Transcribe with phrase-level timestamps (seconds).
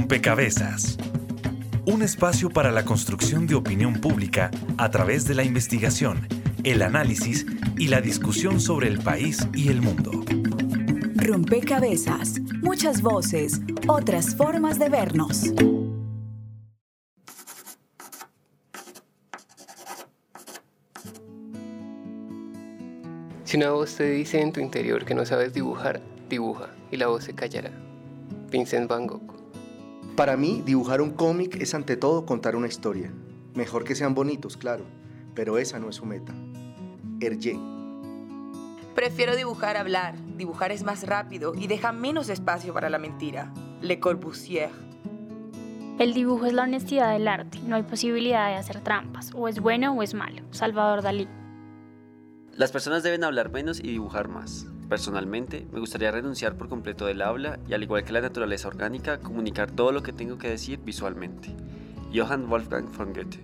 [0.00, 0.96] Rompecabezas.
[1.84, 6.26] Un espacio para la construcción de opinión pública a través de la investigación,
[6.64, 7.44] el análisis
[7.76, 10.24] y la discusión sobre el país y el mundo.
[11.16, 15.52] Rompecabezas, muchas voces, otras formas de vernos.
[23.44, 27.08] Si una voz te dice en tu interior que no sabes dibujar, dibuja y la
[27.08, 27.70] voz se callará.
[28.50, 29.39] Vincent Van Gogh.
[30.16, 33.12] Para mí, dibujar un cómic es ante todo contar una historia.
[33.54, 34.84] Mejor que sean bonitos, claro,
[35.34, 36.34] pero esa no es su meta.
[37.20, 37.58] Hergé.
[38.94, 40.14] Prefiero dibujar hablar.
[40.36, 43.52] Dibujar es más rápido y deja menos espacio para la mentira.
[43.80, 44.70] Le Corbusier.
[45.98, 47.58] El dibujo es la honestidad del arte.
[47.66, 49.32] No hay posibilidad de hacer trampas.
[49.34, 50.42] O es bueno o es malo.
[50.50, 51.28] Salvador Dalí.
[52.52, 54.66] Las personas deben hablar menos y dibujar más.
[54.90, 59.20] Personalmente, me gustaría renunciar por completo del habla y, al igual que la naturaleza orgánica,
[59.20, 61.54] comunicar todo lo que tengo que decir visualmente.
[62.12, 63.38] Johann Wolfgang von Goethe.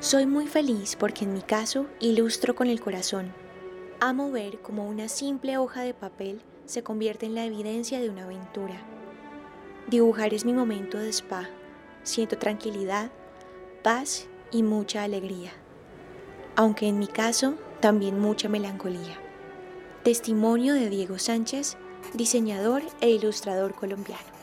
[0.00, 3.32] Soy muy feliz porque en mi caso ilustro con el corazón.
[4.00, 8.24] Amo ver cómo una simple hoja de papel se convierte en la evidencia de una
[8.24, 8.82] aventura.
[9.86, 11.48] Dibujar es mi momento de spa.
[12.02, 13.12] Siento tranquilidad,
[13.84, 15.52] paz y mucha alegría,
[16.56, 19.18] aunque en mi caso también mucha melancolía.
[20.04, 21.76] Testimonio de Diego Sánchez,
[22.14, 24.40] diseñador e ilustrador colombiano.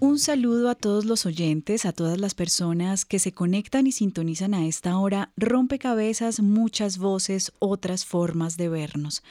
[0.00, 4.54] Un saludo a todos los oyentes, a todas las personas que se conectan y sintonizan
[4.54, 5.32] a esta hora.
[5.36, 9.22] Rompecabezas, muchas voces, otras formas de vernos.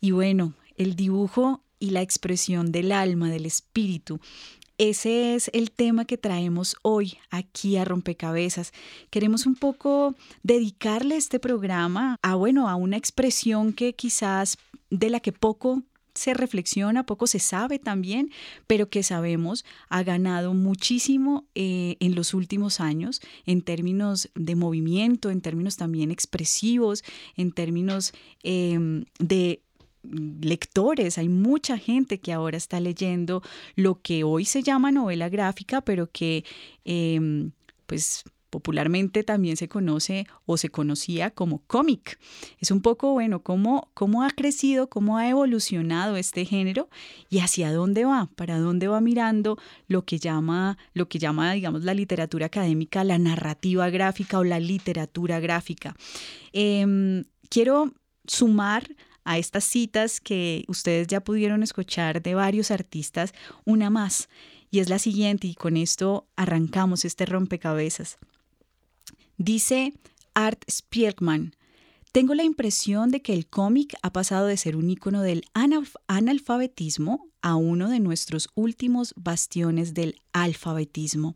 [0.00, 4.20] Y bueno, el dibujo y la expresión del alma, del espíritu.
[4.78, 8.72] Ese es el tema que traemos hoy aquí a Rompecabezas.
[9.10, 10.14] Queremos un poco
[10.44, 14.56] dedicarle este programa a, bueno, a una expresión que quizás
[14.90, 15.82] de la que poco
[16.14, 18.30] se reflexiona, poco se sabe también,
[18.66, 25.30] pero que sabemos ha ganado muchísimo eh, en los últimos años en términos de movimiento,
[25.30, 27.04] en términos también expresivos,
[27.36, 29.62] en términos em, de
[30.02, 33.42] lectores, hay mucha gente que ahora está leyendo
[33.76, 36.44] lo que hoy se llama novela gráfica, pero que
[36.84, 37.52] em,
[37.86, 42.18] pues popularmente también se conoce o se conocía como cómic.
[42.60, 46.88] Es un poco, bueno, cómo, cómo ha crecido, cómo ha evolucionado este género
[47.28, 51.84] y hacia dónde va, para dónde va mirando lo que llama, lo que llama, digamos,
[51.84, 55.94] la literatura académica, la narrativa gráfica o la literatura gráfica.
[56.52, 57.92] Em, quiero
[58.26, 58.88] sumar
[59.28, 63.34] a estas citas que ustedes ya pudieron escuchar de varios artistas,
[63.66, 64.30] una más,
[64.70, 68.16] y es la siguiente, y con esto arrancamos este rompecabezas.
[69.36, 69.92] Dice
[70.32, 71.54] Art Spiegelman,
[72.12, 75.42] tengo la impresión de que el cómic ha pasado de ser un icono del
[76.06, 81.34] analfabetismo a uno de nuestros últimos bastiones del alfabetismo.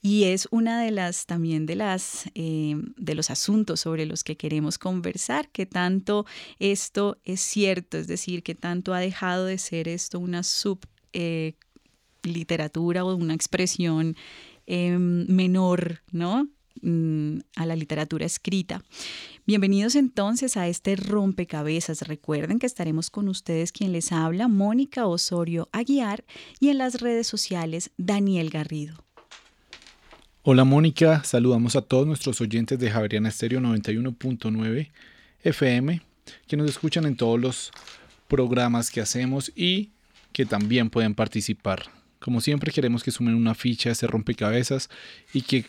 [0.00, 4.36] Y es una de las también de las eh, de los asuntos sobre los que
[4.36, 6.26] queremos conversar, que tanto
[6.58, 10.80] esto es cierto, es decir, que tanto ha dejado de ser esto una sub
[11.12, 11.54] eh,
[12.22, 14.16] literatura o una expresión
[14.66, 16.48] em, menor, ¿no?
[16.80, 18.82] Mm, a la literatura escrita.
[19.46, 22.02] Bienvenidos entonces a este rompecabezas.
[22.08, 26.24] Recuerden que estaremos con ustedes quien les habla, Mónica Osorio Aguiar,
[26.60, 29.04] y en las redes sociales, Daniel Garrido.
[30.42, 34.90] Hola Mónica, saludamos a todos nuestros oyentes de Javeriana Estéreo 91.9
[35.44, 36.02] FM,
[36.48, 37.70] que nos escuchan en todos los
[38.26, 39.90] programas que hacemos y
[40.32, 41.84] que también pueden participar.
[42.18, 44.90] Como siempre queremos que sumen una ficha a ese rompecabezas
[45.32, 45.66] y que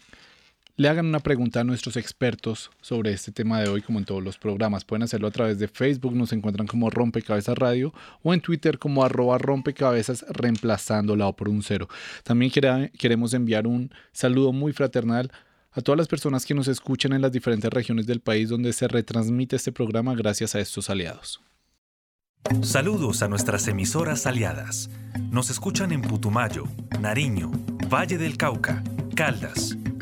[0.75, 4.23] le hagan una pregunta a nuestros expertos sobre este tema de hoy, como en todos
[4.23, 4.85] los programas.
[4.85, 9.03] Pueden hacerlo a través de Facebook, nos encuentran como Rompecabezas Radio, o en Twitter como
[9.03, 11.87] arroba rompecabezas, reemplazando la O por un cero.
[12.23, 12.51] También
[12.97, 15.31] queremos enviar un saludo muy fraternal
[15.71, 18.87] a todas las personas que nos escuchan en las diferentes regiones del país donde se
[18.87, 21.41] retransmite este programa gracias a estos aliados.
[22.61, 24.89] Saludos a nuestras emisoras aliadas.
[25.31, 26.65] Nos escuchan en Putumayo,
[26.99, 27.51] Nariño,
[27.91, 28.83] Valle del Cauca,
[29.15, 29.77] Caldas,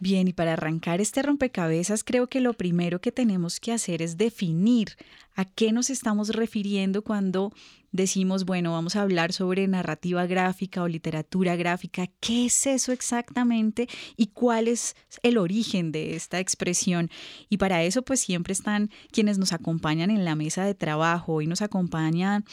[0.00, 4.16] Bien, y para arrancar este rompecabezas, creo que lo primero que tenemos que hacer es
[4.16, 4.96] definir
[5.34, 7.52] a qué nos estamos refiriendo cuando
[7.92, 13.88] decimos, bueno, vamos a hablar sobre narrativa gráfica o literatura gráfica, ¿qué es eso exactamente
[14.16, 17.10] y cuál es el origen de esta expresión?
[17.48, 21.34] Y para eso pues siempre están quienes nos acompañan en la mesa de trabajo.
[21.34, 22.44] Hoy nos acompañan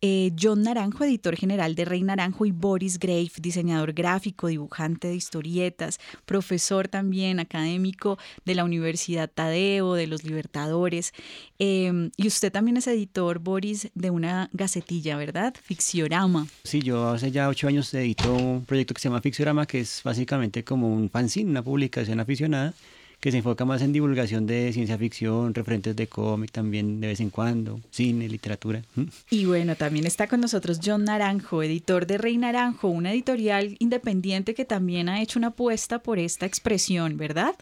[0.00, 5.14] eh, John Naranjo, editor general de Rey Naranjo, y Boris Grave, diseñador gráfico, dibujante de
[5.14, 11.12] historietas, profesor también académico de la Universidad Tadeo, de los Libertadores.
[11.58, 14.83] Em, y usted también es editor, Boris, de una gaceta
[15.16, 15.54] ¿verdad?
[15.62, 16.46] Ficciorama.
[16.64, 20.02] Sí, yo hace ya ocho años edito un proyecto que se llama Ficciorama, que es
[20.04, 22.74] básicamente como un fanzine, una publicación aficionada,
[23.20, 27.20] que se enfoca más en divulgación de ciencia ficción, referentes de cómic también de vez
[27.20, 28.82] en cuando, cine, literatura.
[29.30, 34.54] Y bueno, también está con nosotros John Naranjo, editor de Rey Naranjo, una editorial independiente
[34.54, 37.54] que también ha hecho una apuesta por esta expresión, ¿verdad?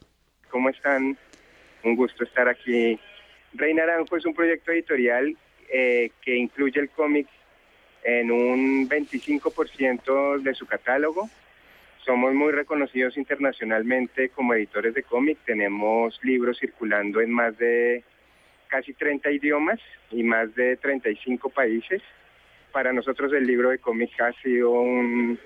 [0.50, 1.16] ¿Cómo están?
[1.84, 2.98] Un gusto estar aquí.
[3.54, 5.36] Rey Naranjo es un proyecto editorial
[5.74, 7.26] eh, que incluye el cómic
[8.04, 11.30] en un 25% de su catálogo.
[12.04, 15.38] Somos muy reconocidos internacionalmente como editores de cómic.
[15.46, 18.04] Tenemos libros circulando en más de
[18.69, 19.80] casi 30 idiomas
[20.10, 22.02] y más de 35 países.
[22.70, 25.38] Para nosotros el libro de cómic ha sido un,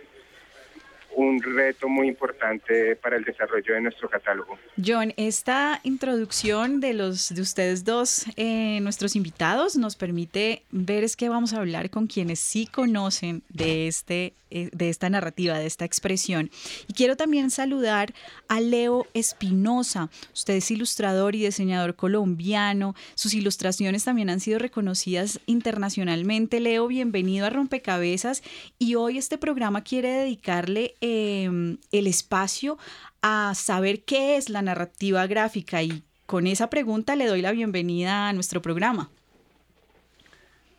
[1.16, 4.58] un reto muy importante para el desarrollo de nuestro catálogo.
[4.84, 11.16] John, esta introducción de los de ustedes dos, eh, nuestros invitados, nos permite ver es
[11.16, 15.66] que vamos a hablar con quienes sí conocen de este eh, de esta narrativa, de
[15.66, 16.52] esta expresión.
[16.86, 18.14] Y quiero también saludar
[18.46, 20.08] a Leo Espinosa.
[20.32, 22.94] Usted es ilustrador y diseñador colombiano.
[23.16, 26.60] Sus ilustraciones también han sido reconocidas internacionalmente.
[26.60, 28.44] Leo, bienvenido a Rompecabezas.
[28.78, 32.78] Y hoy este programa quiere dedicarle em, el espacio
[33.22, 35.82] a saber qué es la narrativa gráfica.
[35.82, 39.08] Y con esa pregunta le doy la bienvenida a nuestro programa.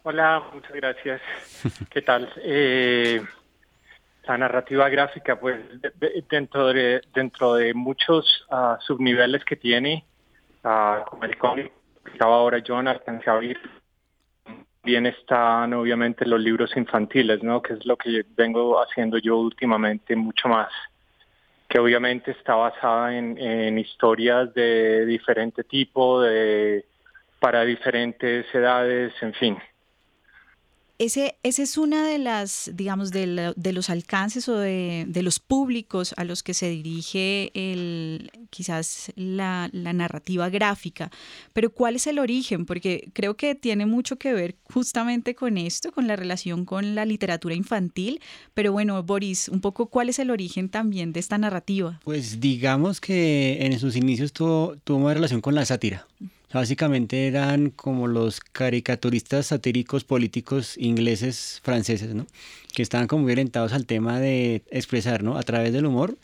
[0.03, 1.21] Hola, muchas gracias.
[1.89, 2.31] ¿Qué tal?
[2.37, 3.21] Eh,
[4.27, 5.59] la narrativa gráfica, pues
[6.29, 10.05] dentro de, dentro de muchos uh, subniveles que tiene,
[10.63, 11.71] uh, como el cómic
[12.19, 13.39] ahora John, alcancé a
[14.87, 17.61] bien están obviamente los libros infantiles, ¿no?
[17.61, 20.71] Que es lo que vengo haciendo yo últimamente mucho más,
[21.67, 26.85] que obviamente está basada en, en historias de diferente tipo, de
[27.37, 29.57] para diferentes edades, en fin.
[30.99, 35.37] Ese, ese es una de las, digamos, de, de los alcances o de, de, los
[35.39, 41.11] públicos a los que se dirige el, quizás la, la, narrativa gráfica.
[41.53, 42.65] Pero ¿cuál es el origen?
[42.65, 47.05] Porque creo que tiene mucho que ver justamente con esto, con la relación con la
[47.05, 48.19] literatura infantil.
[48.55, 51.99] Pero bueno, Boris, un poco cuál es el origen también de esta narrativa.
[52.05, 56.07] Pues digamos que en sus inicios tuvo, tuvo una relación con la sátira.
[56.53, 62.25] Básicamente eran como los caricaturistas satíricos políticos ingleses, franceses, ¿no?
[62.73, 65.37] Que estaban como muy orientados al tema de expresar, ¿no?
[65.37, 66.17] A través del humor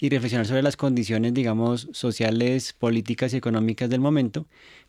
[0.00, 4.46] y reflexionar sobre las condiciones, digamos, sociales, políticas y económicas del momento.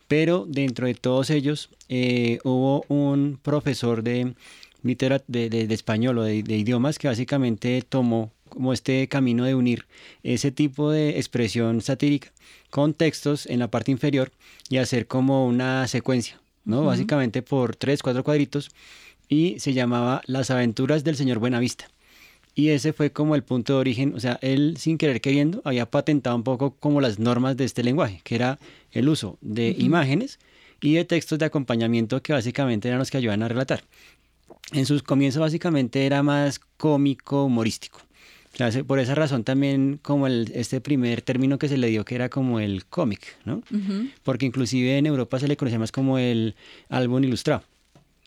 [0.07, 4.33] Pero dentro de todos ellos eh, hubo un profesor de,
[4.81, 9.85] de, de, español o de idiomas que básicamente tomó como este camino de unir
[10.23, 12.31] ese tipo de expresión satírica
[12.69, 14.31] con textos en la parte inferior
[14.69, 16.83] y hacer como una secuencia, ¿no?
[16.83, 18.71] Básicamente por tres, cuatro cuadritos
[19.27, 21.87] y se llamaba Las aventuras del señor Buenavista.
[22.55, 25.85] Y ese fue como el punto de origen, o sea, él sin querer queriendo había
[25.85, 28.59] patentado un poco como las normas de este lenguaje, que era
[28.91, 30.39] el uso de imágenes
[30.81, 33.83] y de textos de acompañamiento que básicamente eran los que ayudaban a relatar.
[34.71, 38.01] En sus comienzos básicamente era más cómico, humorístico.
[38.87, 42.29] Por esa razón también como el, este primer término que se le dio que era
[42.29, 43.61] como el cómic, ¿no?
[44.23, 46.55] Porque inclusive en Europa se le conocía más como el
[46.89, 47.63] álbum ilustrado.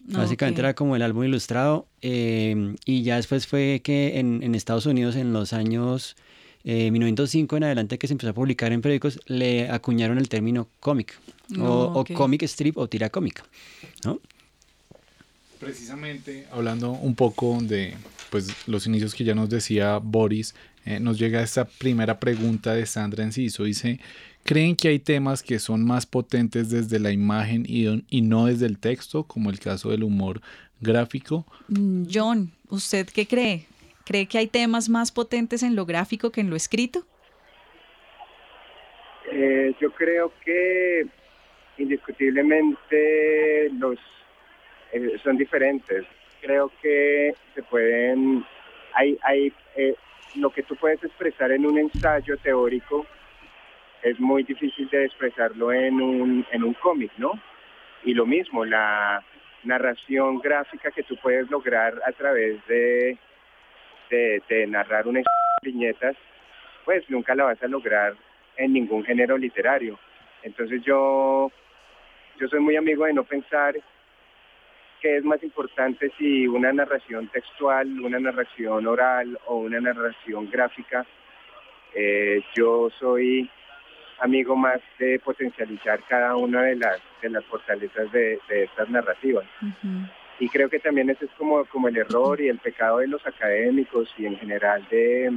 [0.05, 4.87] Básicamente era como el álbum ilustrado eh, y ya después fue que en, en Estados
[4.87, 6.17] Unidos en los años
[6.64, 10.69] eh, 1905 en adelante que se empezó a publicar en periódicos le acuñaron el término
[10.81, 11.19] cómic
[11.59, 13.45] o, o cómic strip o tira cómica,
[14.05, 14.21] ¿no?
[15.62, 17.95] Precisamente hablando un poco de
[18.31, 22.85] pues, los inicios que ya nos decía Boris, eh, nos llega esta primera pregunta de
[22.85, 23.62] Sandra Enciso.
[23.62, 24.00] Dice,
[24.42, 28.66] ¿creen que hay temas que son más potentes desde la imagen y, y no desde
[28.66, 30.40] el texto, como el caso del humor
[30.81, 31.47] gráfico?
[31.69, 33.66] Mm, John, ¿usted qué cree?
[34.04, 37.07] ¿Cree que hay temas más potentes en lo gráfico que en lo escrito?
[39.31, 41.07] Eh, yo creo que
[41.78, 43.97] indiscutiblemente los
[44.92, 46.04] eh, son diferentes.
[46.40, 48.44] Creo que se pueden,
[48.94, 49.94] hay, hay eh,
[50.37, 53.06] lo que tú puedes expresar en un ensayo teórico
[54.02, 57.32] es muy difícil de expresarlo en un, en un cómic, ¿no?
[58.04, 59.22] Y lo mismo, la
[59.62, 63.16] narración gráfica que tú puedes lograr a través de,
[64.11, 65.25] de, de narrar unas
[65.62, 66.16] viñetas,
[66.84, 68.14] pues nunca la vas a lograr
[68.56, 69.99] en ningún género literario.
[70.42, 71.52] Entonces yo,
[72.40, 73.76] yo soy muy amigo de no pensar
[75.02, 81.04] que es más importante si una narración textual, una narración oral o una narración gráfica.
[81.92, 83.50] Eh, yo soy
[84.21, 89.44] amigo más de potencializar cada una de las, de las fortalezas de, estas narrativas.
[90.38, 93.26] Y creo que también ese es como, como el error y el pecado de los
[93.26, 95.32] académicos y en general de,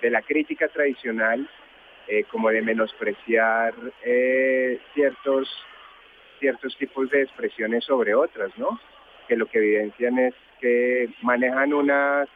[0.00, 1.48] de la crítica tradicional,
[2.08, 5.48] eh, como de menospreciar eh, ciertos,
[6.38, 8.78] ciertos tipos de expresiones sobre otras, ¿no?
[9.28, 12.28] Que lo que evidencian es que manejan unas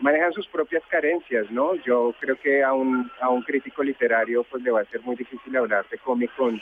[0.00, 1.74] manejan sus propias carencias, ¿no?
[1.76, 5.16] Yo creo que a un, a un crítico literario pues le va a ser muy
[5.16, 6.60] difícil hablar de cómic con,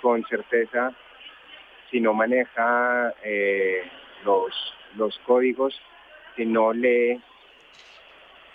[0.00, 0.94] con certeza
[1.90, 3.82] si no maneja eh,
[4.24, 4.52] los,
[4.96, 5.78] los códigos,
[6.36, 7.20] si no lee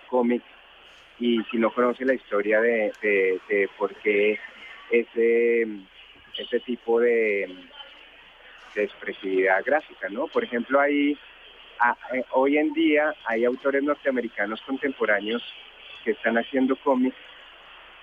[0.10, 0.44] cómic
[1.20, 4.40] y si no conoce la historia de, de, por qué
[4.90, 5.68] ese,
[6.40, 7.50] ese tipo de,
[8.76, 10.28] expresividad gráfica, ¿no?
[10.28, 11.12] Por ejemplo, hay
[12.14, 15.44] eh, hoy en día hay autores norteamericanos contemporáneos
[16.06, 17.18] que están haciendo cómics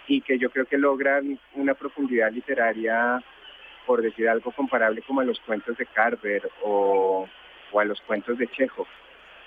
[0.06, 3.22] y que yo creo que logran una profundidad literaria,
[3.86, 7.26] por decir algo comparable como a los cuentos de Carver o,
[7.74, 8.86] a los cuentos de Chekhov.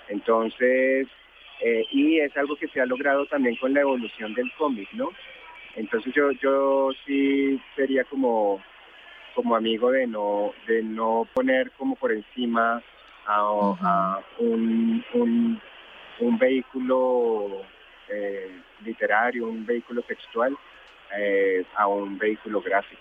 [0.08, 1.06] Entonces,
[1.60, 5.10] eh, y es algo que se ha logrado también con la evolución del cómic, ¿no?
[5.76, 8.60] Entonces yo, yo sí sería como,
[9.40, 12.82] como amigo de no, de no poner como por encima
[13.26, 17.62] a, un, un, vehículo
[18.08, 20.54] eh, literario, un vehículo textual,
[21.16, 23.00] eh, a un vehículo gráfico.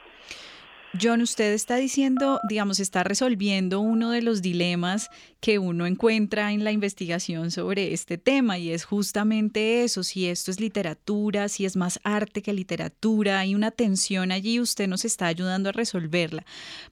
[1.00, 6.64] John, usted está diciendo, digamos, está resolviendo uno de los dilemas que uno encuentra en
[6.64, 11.76] la investigación sobre este tema y es justamente eso, si esto es literatura, si es
[11.76, 16.44] más arte que literatura, hay una tensión allí, usted nos está ayudando a resolverla,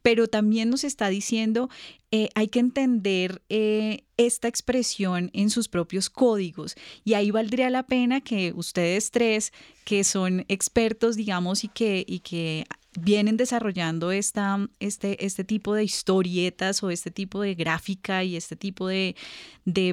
[0.03, 1.67] pero también nos está diciendo,
[2.11, 7.83] eh, hay que entender eh, esta expresión en sus propios códigos y ahí valdría la
[7.83, 9.51] pena que ustedes tres,
[9.83, 12.65] que son expertos, digamos, y que, y que
[12.99, 18.55] vienen desarrollando esta, este, este tipo de historietas o este tipo de gráfica y este
[18.55, 19.15] tipo de,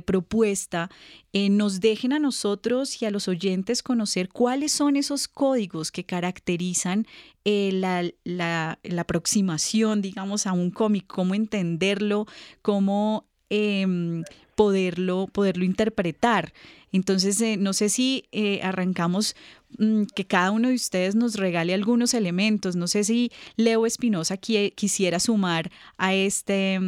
[0.06, 0.90] propuesta,
[1.32, 6.04] eh, nos dejen a nosotros y a los oyentes conocer cuáles son esos códigos que
[6.04, 7.06] caracterizan
[7.44, 12.26] eh, la, la, aproximación, digamos, a un cómic, cómo entenderlo,
[12.62, 14.22] cómo em,
[14.54, 16.52] poderlo, poderlo interpretar.
[16.92, 18.24] Entonces, eh, no sé si
[18.62, 19.34] arrancamos
[19.78, 22.76] Mm, que cada uno de ustedes nos regale algunos elementos.
[22.76, 26.78] No sé si Leo Espinosa quisiera sumar a este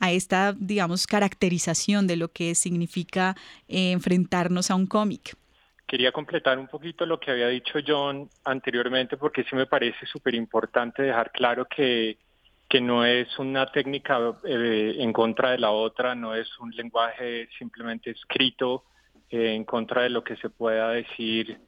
[0.00, 3.36] a esta, digamos, caracterización de lo que significa
[3.68, 5.36] eh, enfrentarnos a un cómic.
[5.86, 10.34] Quería completar un poquito lo que había dicho John anteriormente, porque sí me parece súper
[10.34, 12.18] importante dejar claro que,
[12.72, 17.46] que no es una técnica eh, en contra de la otra, no es un lenguaje
[17.58, 18.84] simplemente escrito
[19.28, 21.58] eh, en contra de lo que se pueda decir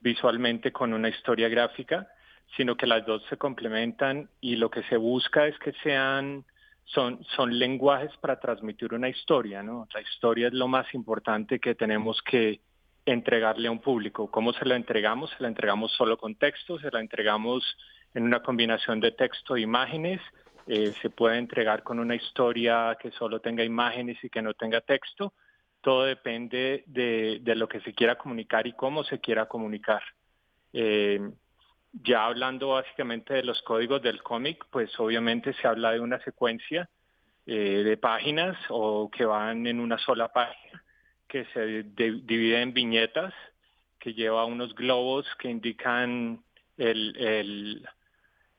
[0.00, 2.08] visualmente con una historia gráfica,
[2.56, 6.46] sino que las dos se complementan y lo que se busca es que sean
[6.86, 9.86] son, son lenguajes para transmitir una historia, ¿no?
[9.92, 12.62] La historia es lo más importante que tenemos que
[13.04, 14.30] entregarle a un público.
[14.30, 15.28] ¿Cómo se la entregamos?
[15.36, 17.62] Se la entregamos solo con texto, se la entregamos
[18.14, 20.22] en una combinación de texto e imágenes,
[20.68, 24.80] eh, se puede entregar con una historia que solo tenga imágenes y que no tenga
[24.80, 25.32] texto,
[25.80, 30.02] todo depende de, lo que se quiera comunicar y cómo se quiera comunicar.
[30.72, 31.20] Eh,
[31.92, 36.90] ya hablando básicamente de los códigos del cómic, pues obviamente se habla de una secuencia
[37.46, 40.82] eh, de páginas o que van en una sola página,
[41.28, 43.32] que se divide en viñetas,
[44.00, 46.42] que lleva unos globos que indican
[46.76, 47.86] el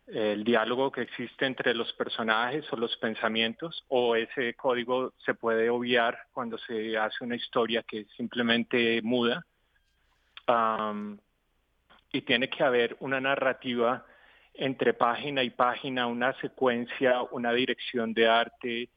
[0.08, 6.18] diálogo que existe entre los personajes o los pensamientos, o ese código se puede obviar
[6.32, 9.46] cuando se hace una historia que simplemente muda.
[12.12, 14.06] y tiene que haber una narrativa
[14.54, 18.90] entre página y página, una secuencia, una dirección de arte,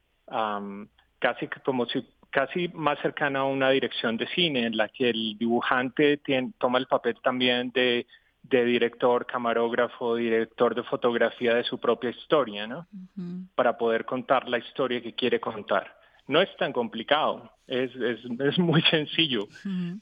[1.19, 5.37] casi como si casi más cercana a una dirección de cine en la que el
[5.37, 6.21] dibujante
[6.59, 8.07] toma el papel también de
[8.42, 12.87] de director, camarógrafo, director de fotografía de su propia historia, ¿no?
[13.54, 15.97] Para poder contar la historia que quiere contar.
[16.26, 19.49] No es tan complicado, es, es, muy sencillo,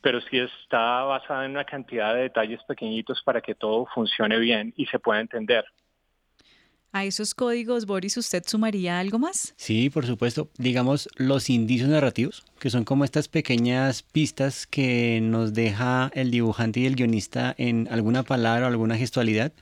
[0.03, 4.73] pero sí está basada en una cantidad de detalles pequeñitos para que todo funcione bien
[4.77, 5.65] y se pueda entender.
[6.99, 9.55] ¿A esos códigos, Boris, usted sumaría algo más?
[9.57, 10.51] Sí, por supuesto.
[10.59, 16.81] Digamos, los indicios narrativos, que son como estas pequeñas pistas que nos deja el dibujante
[16.81, 19.53] y el guionista en alguna palabra o alguna gestualidad.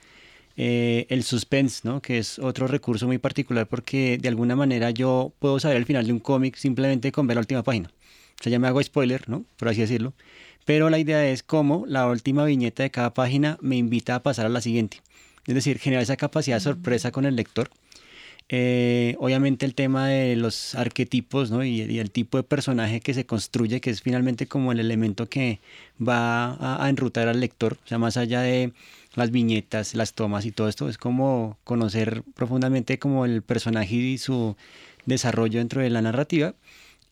[0.55, 2.01] Eh, el suspense, ¿no?
[2.01, 6.07] que es otro recurso muy particular porque de alguna manera yo puedo saber el final
[6.07, 7.91] de un cómic simplemente con ver la última página.
[8.39, 9.45] O sea, ya me hago spoiler, ¿no?
[9.57, 10.15] por así decirlo.
[10.65, 14.47] Pero la idea es cómo la última viñeta de cada página me invita a pasar
[14.47, 15.03] a la siguiente.
[15.47, 17.69] Es decir, generar esa capacidad de sorpresa con el lector.
[18.49, 21.65] Eh, obviamente el tema de los arquetipos ¿no?
[21.65, 25.59] y, el tipo de personaje que se construye, que es finalmente como el elemento que
[26.05, 28.71] va a, a, enrutar al lector, o sea, más allá de
[29.15, 34.17] las viñetas, las tomas y todo esto, es como conocer profundamente como el personaje y
[34.17, 34.55] su
[35.05, 36.53] desarrollo dentro de la narrativa.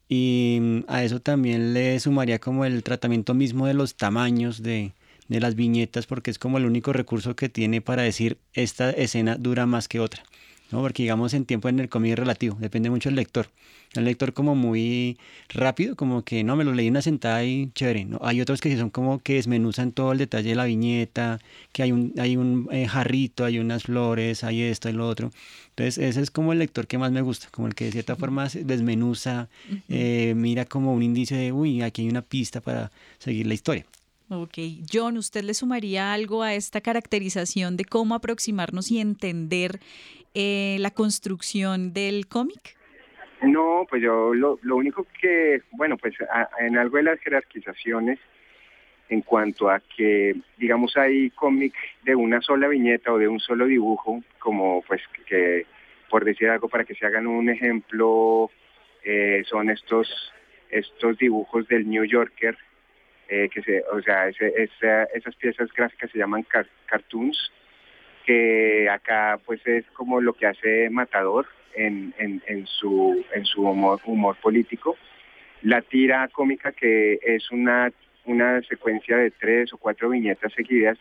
[0.08, 4.94] Y mm, a eso también le sumaría como el tratamiento mismo de los tamaños de,
[5.28, 9.36] de las viñetas porque es como el único recurso que tiene para decir esta escena
[9.36, 10.24] dura más que otra.
[10.72, 10.82] ¿no?
[10.82, 13.48] Porque digamos en tiempo en el cómic es relativo, depende mucho del lector.
[13.94, 15.18] El lector como muy
[15.50, 18.04] rápido, como que no, me lo leí una sentada y chévere.
[18.06, 18.20] ¿no?
[18.24, 21.40] Hay otros que son como que desmenuzan todo el detalle de la viñeta,
[21.72, 25.32] que hay un, hay un eh, jarrito, hay unas flores, hay esto y lo otro.
[25.70, 28.16] Entonces ese es como el lector que más me gusta, como el que de cierta
[28.16, 29.50] forma desmenuza,
[29.88, 33.86] eh, mira como un índice de, uy, aquí hay una pista para seguir la historia.
[34.30, 34.58] Ok,
[34.92, 39.80] John, ¿usted le sumaría algo a esta caracterización de cómo aproximarnos y entender
[40.34, 42.76] eh, la construcción del cómic?
[43.44, 46.16] No, pues yo lo, único que, bueno, pues
[46.60, 48.18] en algo de las jerarquizaciones,
[49.10, 53.68] en cuanto a que, digamos, hay cómic de una sola viñeta o de un solo
[53.68, 55.68] dibujo, como pues que,
[56.10, 58.50] por decir algo, para que se hagan un ejemplo,
[59.04, 60.34] eh, son estos,
[60.72, 62.58] estos dibujos del New Yorker,
[63.30, 66.46] eh, que se, o sea, esas piezas gráficas se llaman
[66.86, 67.52] cartoons,
[68.26, 74.00] que acá pues es como lo que hace Matador en, en, su, en su humor,
[74.06, 74.98] humor político.
[75.62, 77.92] La tira cómica que es una,
[78.26, 80.98] una secuencia de tres o cuatro viñetas seguidas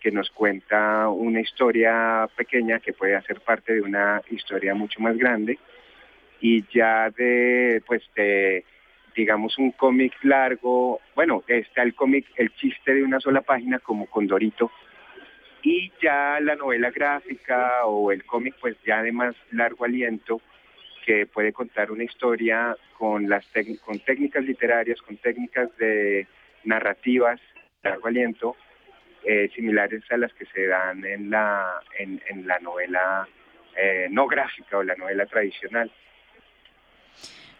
[0.00, 5.16] que nos cuenta una historia pequeña que puede hacer parte de una historia mucho más
[5.16, 5.58] grande
[6.40, 8.64] y ya de pues de
[9.14, 14.06] digamos, un cómic largo, bueno, está el cómic, el chiste de una sola página como
[14.06, 14.70] Condorito,
[15.62, 20.40] y ya la novela gráfica o el cómic, pues ya de más largo aliento,
[21.04, 23.46] que puede contar una historia con, las
[23.84, 26.26] con técnicas literarias, con técnicas de
[26.64, 27.40] narrativas,
[27.82, 28.56] largo aliento,
[29.24, 33.28] eh, similares a las que se dan en la, en, la novela
[33.76, 35.90] eh, no gráfica o la novela tradicional.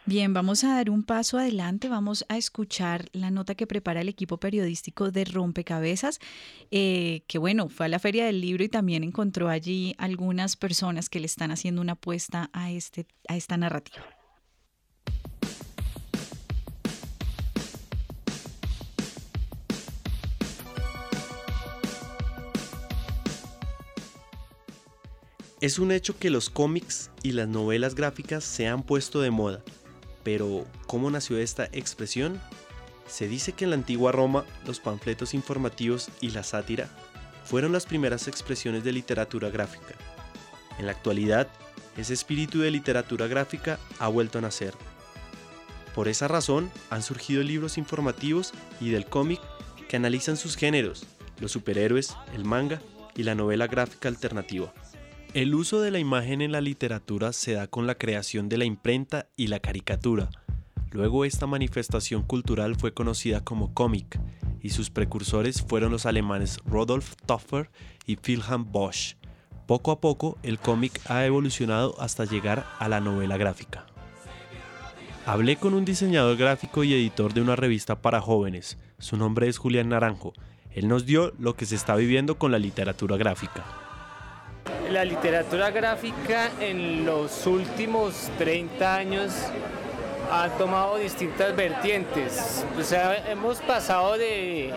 [0.07, 4.09] Bien, vamos a dar un paso adelante, vamos a escuchar la nota que prepara el
[4.09, 6.21] equipo periodístico de Rompecabezas,
[6.71, 11.11] eh, que bueno, fue a la Feria del Libro y también encontró allí algunas personas
[11.11, 14.05] que le están haciendo una apuesta a, este, a esta narrativa.
[25.61, 29.63] Es un hecho que los cómics y las novelas gráficas se han puesto de moda
[30.23, 32.41] pero, ¿cómo nació esta expresión?
[33.07, 36.89] Se dice que en la antigua Roma los panfletos informativos y la sátira
[37.45, 39.95] fueron las primeras expresiones de literatura gráfica.
[40.79, 41.49] En la actualidad,
[41.97, 44.75] ese espíritu de literatura gráfica ha vuelto a nacer.
[45.95, 49.41] Por esa razón han surgido libros informativos y del cómic
[49.89, 51.05] que analizan sus géneros,
[51.41, 52.81] los superhéroes, el manga
[53.17, 54.73] y la novela gráfica alternativa.
[55.33, 58.65] El uso de la imagen en la literatura se da con la creación de la
[58.65, 60.29] imprenta y la caricatura.
[60.91, 64.19] Luego esta manifestación cultural fue conocida como cómic
[64.61, 67.71] y sus precursores fueron los alemanes Rodolf Toffer
[68.07, 69.15] y Wilhelm Bosch.
[69.69, 73.87] Poco a poco el cómic ha evolucionado hasta llegar a la novela gráfica.
[75.27, 78.79] Hablé con un diseñador gráfico y editor de una revista para jóvenes.
[78.99, 80.33] Su nombre es Julián Naranjo.
[80.73, 83.80] Él nos dio lo que se está viviendo con la literatura gráfica
[84.91, 89.33] la literatura gráfica en los últimos 30 años
[90.31, 92.65] ha tomado distintas vertientes.
[92.79, 94.73] O sea, hemos pasado de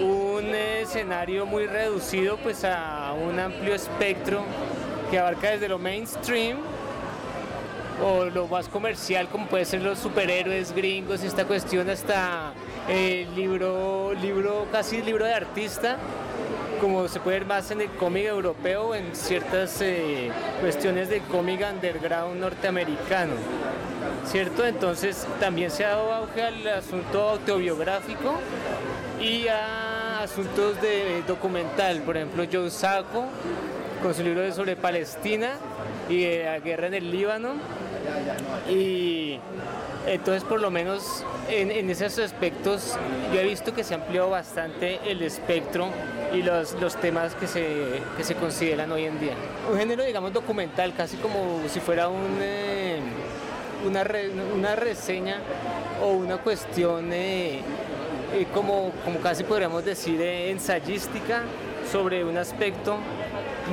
[0.00, 4.42] un escenario muy reducido pues a un amplio espectro
[5.10, 6.58] que abarca desde lo mainstream
[8.04, 12.52] o lo más comercial como puede ser los superhéroes gringos esta cuestión hasta
[12.88, 15.96] el libro, libro casi libro de artista
[16.80, 21.64] como se puede ver más en el cómic europeo, en ciertas eh, cuestiones de cómic
[21.70, 23.34] underground norteamericano.
[24.24, 24.66] ¿Cierto?
[24.66, 28.40] Entonces también se ha dado auge al asunto autobiográfico
[29.20, 32.02] y a asuntos de documental.
[32.02, 33.24] Por ejemplo, Joe Sacco
[34.02, 35.52] con su libro sobre Palestina
[36.08, 37.54] y la guerra en el Líbano.
[38.68, 39.38] Y
[40.06, 42.96] entonces por lo menos en, esos aspectos
[43.32, 45.88] yo he visto que se ha ampliado bastante el espectro
[46.36, 47.64] y los, los temas que se,
[48.16, 49.34] que se consideran hoy en día.
[49.70, 52.08] Un género, digamos, documental, casi como si fuera
[52.40, 53.00] eh,
[53.86, 54.04] una,
[54.54, 55.38] una reseña
[56.02, 57.60] o una cuestión eh,
[58.34, 61.42] eh, como, como casi podríamos decir ensayística
[61.90, 62.98] sobre un aspecto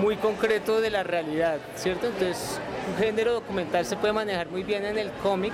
[0.02, 2.08] muy concreto de la realidad, ¿cierto?
[2.08, 5.54] Entonces, un género documental se puede manejar muy bien en el cómic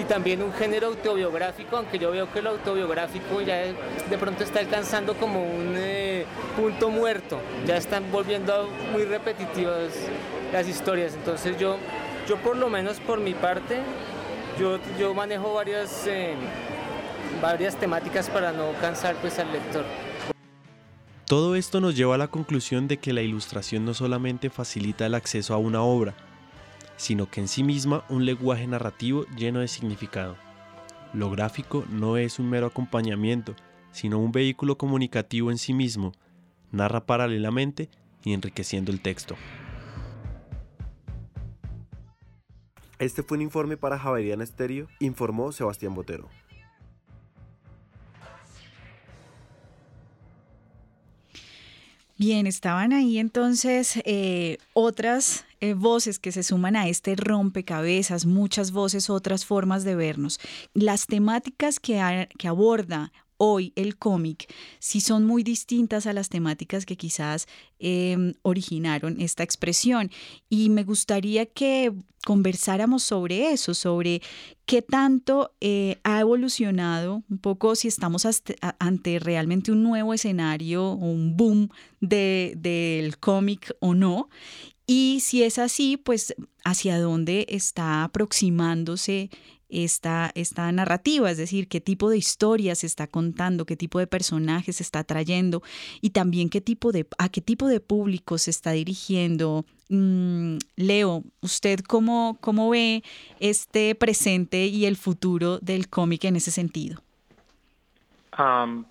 [0.00, 4.60] y también un género autobiográfico, aunque yo veo que lo autobiográfico ya de pronto está
[4.60, 6.11] alcanzando como un eh,
[6.56, 9.92] punto muerto, ya están volviendo muy repetitivas
[10.52, 11.78] las historias, entonces yo,
[12.28, 13.80] yo por lo menos por mi parte,
[14.58, 16.34] yo, yo manejo varias, eh,
[17.40, 19.84] varias temáticas para no cansar pues al lector.
[21.26, 25.14] Todo esto nos lleva a la conclusión de que la ilustración no solamente facilita el
[25.14, 26.14] acceso a una obra,
[26.96, 30.36] sino que en sí misma un lenguaje narrativo lleno de significado.
[31.14, 33.54] Lo gráfico no es un mero acompañamiento,
[33.92, 36.12] sino un vehículo comunicativo en sí mismo,
[36.70, 37.88] narra paralelamente
[38.24, 39.36] y enriqueciendo el texto.
[42.98, 46.28] Este fue un informe para Javeriana Estéreo, informó Sebastián Botero.
[52.16, 58.70] Bien, estaban ahí entonces eh, otras eh, voces que se suman a este rompecabezas, muchas
[58.70, 60.38] voces, otras formas de vernos.
[60.72, 63.10] Las temáticas que, que aborda
[63.44, 64.46] hoy el cómic
[64.78, 67.48] sí son muy distintas a las temáticas que quizás
[67.80, 70.12] em, originaron esta expresión.
[70.48, 71.92] Y me gustaría que
[72.24, 74.22] conversáramos sobre eso, sobre
[74.64, 78.28] qué tanto eh, ha evolucionado, un poco si estamos
[78.78, 81.68] ante realmente un nuevo escenario o un boom
[82.00, 84.28] del cómic o no.
[84.86, 86.32] Y si es así, pues
[86.64, 89.30] hacia dónde está aproximándose
[89.72, 94.06] esta, esta narrativa, es decir, qué tipo de historias se está contando, qué tipo de
[94.06, 95.62] personajes se está trayendo
[96.00, 99.64] y también qué tipo de, a qué tipo de público se está dirigiendo.
[99.88, 103.02] Mm, Leo, ¿usted cómo, cómo ve
[103.40, 107.02] este presente y el futuro del cómic en ese sentido?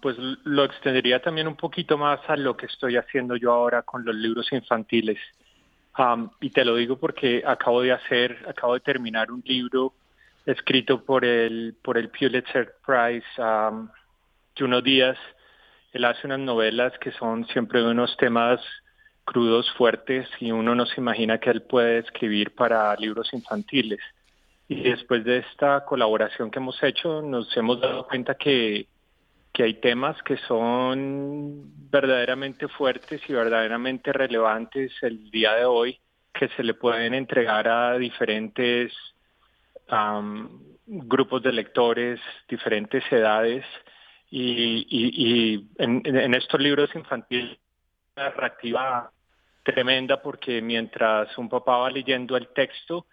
[0.01, 4.05] pues lo extendería también un poquito más a lo que estoy haciendo yo ahora con
[4.05, 5.17] los libros infantiles.
[6.39, 9.93] y te lo digo porque acabo de hacer, acabo de terminar un libro
[10.45, 13.89] escrito por el, por el Pulitzer Prize, um,
[14.57, 15.17] Juno Díaz.
[15.93, 18.61] Él hace unas novelas que son siempre unos temas
[19.25, 23.99] crudos, fuertes, y uno no se imagina que él puede escribir para libros infantiles.
[24.67, 28.87] Y después de esta colaboración que hemos hecho, nos hemos dado cuenta que,
[29.53, 35.99] que hay temas que son verdaderamente fuertes y verdaderamente relevantes el día de hoy,
[36.33, 38.93] que se le pueden entregar a diferentes
[40.85, 43.65] grupos de lectores, diferentes edades,
[44.31, 47.57] y, en, estos libros infantiles
[48.15, 49.11] narrativa
[49.63, 53.05] tremenda porque mientras un papá va leyendo el texto,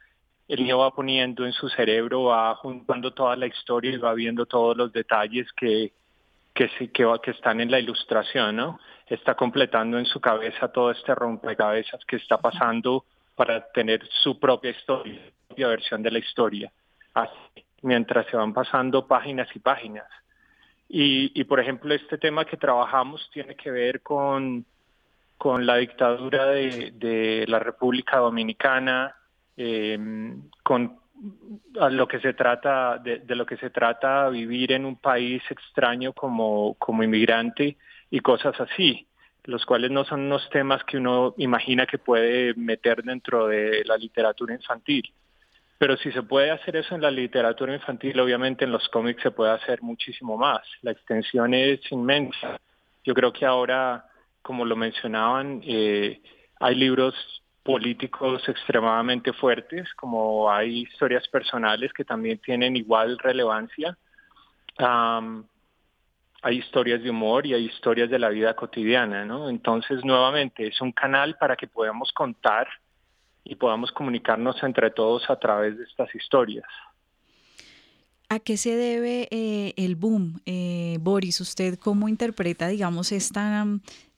[0.47, 4.47] el niño va poniendo en su cerebro, va juntando toda la historia y va viendo
[4.47, 5.93] todos los detalles que,
[6.55, 8.81] que, que, que están en la ilustración, ¿no?
[9.07, 14.71] Está completando en su cabeza todo este rompecabezas que está pasando para tener su propia
[14.71, 16.71] historia, propia versión de la historia,
[17.15, 20.07] así, mientras se van pasando páginas y páginas.
[20.91, 24.65] Y, por ejemplo, este tema que trabajamos tiene que ver con,
[25.37, 29.15] con la dictadura de, la República Dominicana,
[29.57, 30.99] em, con
[31.81, 36.13] a lo que se trata de, lo que se trata vivir en un país extraño
[36.13, 37.77] como, como inmigrante
[38.09, 39.09] y cosas así
[39.45, 43.97] los cuales no son unos temas que uno imagina que puede meter dentro de la
[43.97, 45.11] literatura infantil.
[45.79, 49.31] Pero si se puede hacer eso en la literatura infantil, obviamente en los cómics se
[49.31, 50.62] puede hacer muchísimo más.
[50.83, 52.61] La extensión es inmensa.
[53.05, 54.07] Yo creo que ahora,
[54.43, 56.21] como lo mencionaban, eh,
[56.59, 57.14] hay libros
[57.62, 63.97] políticos extremadamente fuertes, como hay historias personales que también tienen igual relevancia
[66.43, 69.49] hay historias de humor y hay historias de la vida cotidiana, ¿no?
[69.49, 72.69] Entonces, nuevamente, es un canal para que podamos contar
[73.49, 76.67] y podamos comunicarnos entre todos a través de estas historias.
[78.31, 80.43] ¿A qué se debe eh, el boom?
[80.45, 83.67] Eh, Boris, ¿usted cómo interpreta, digamos, esta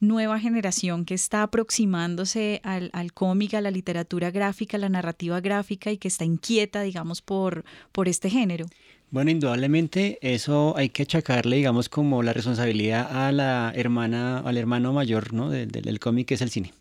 [0.01, 5.41] nueva generación que está aproximándose al, al cómic, a la literatura gráfica, a la narrativa
[5.41, 8.67] gráfica y que está inquieta, digamos, por, por este género?
[9.11, 14.93] Bueno, indudablemente eso hay que achacarle, digamos, como la responsabilidad a la hermana, al hermano
[14.93, 15.51] mayor, ¿no?
[15.51, 16.73] Del, del, cómic, que es el cine.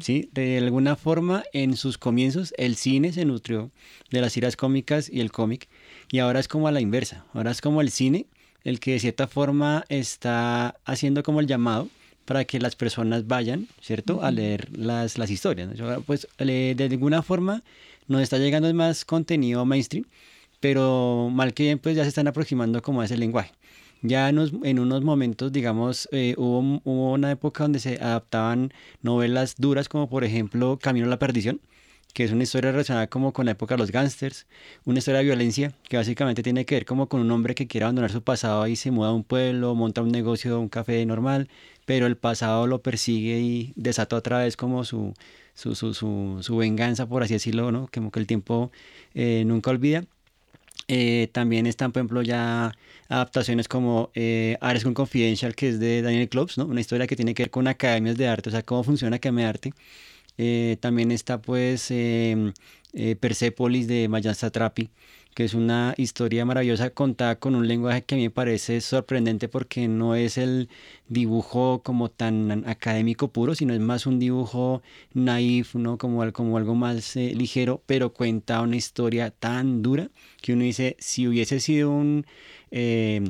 [0.00, 0.30] ¿sí?
[0.32, 3.70] De alguna forma, en sus comienzos, el cine se nutrió
[4.10, 5.68] de las tiras cómicas y el cómic,
[6.10, 7.26] y ahora es como a la inversa.
[7.34, 8.26] Ahora es como el cine
[8.64, 11.90] el que de cierta forma está haciendo como el llamado
[12.24, 15.68] para que las personas vayan, ¿cierto?, a leer las, las historias.
[16.06, 17.62] Pues de alguna forma
[18.08, 20.06] nos está llegando más contenido mainstream
[20.64, 23.52] pero mal que bien pues ya se están aproximando como a ese lenguaje.
[24.00, 24.38] Ya en
[24.78, 28.72] unos, momentos, digamos, eh, hubo, hubo, una época donde se adaptaban
[29.02, 31.60] novelas duras como por ejemplo Camino a la Perdición,
[32.14, 34.46] que es una historia relacionada como con la época de los gángsters,
[34.86, 37.84] una historia de violencia que básicamente tiene que ver como con un hombre que quiere
[37.84, 41.50] abandonar su pasado y se muda a un pueblo, monta un negocio, un café normal,
[41.84, 45.12] pero el pasado lo persigue y desata otra vez como su,
[45.52, 45.92] su, su,
[46.40, 47.86] su, venganza, por así decirlo, ¿no?
[47.92, 48.72] Como que el tiempo
[49.14, 50.04] eh, nunca olvida.
[50.88, 52.76] Eh, también están, por ejemplo, ya
[53.08, 56.66] adaptaciones como eh, Ares Confidential, que es de Daniel Klops, ¿no?
[56.66, 59.44] Una historia que tiene que ver con academias de arte, o sea, cómo funciona Academia
[59.44, 59.72] de Arte.
[60.38, 62.52] Eh, también está, pues, em,
[62.92, 64.90] eh, Persepolis de Mayan Satrapi,
[65.34, 69.48] que es una historia maravillosa contada con un lenguaje que a mí me parece sorprendente
[69.48, 70.68] porque no es el
[71.08, 75.98] dibujo como tan académico puro, sino es más un dibujo naif, ¿no?
[75.98, 81.26] como, algo más eh, ligero, pero cuenta una historia tan dura que uno dice, si
[81.26, 82.26] hubiese sido un...
[82.70, 83.22] Eh,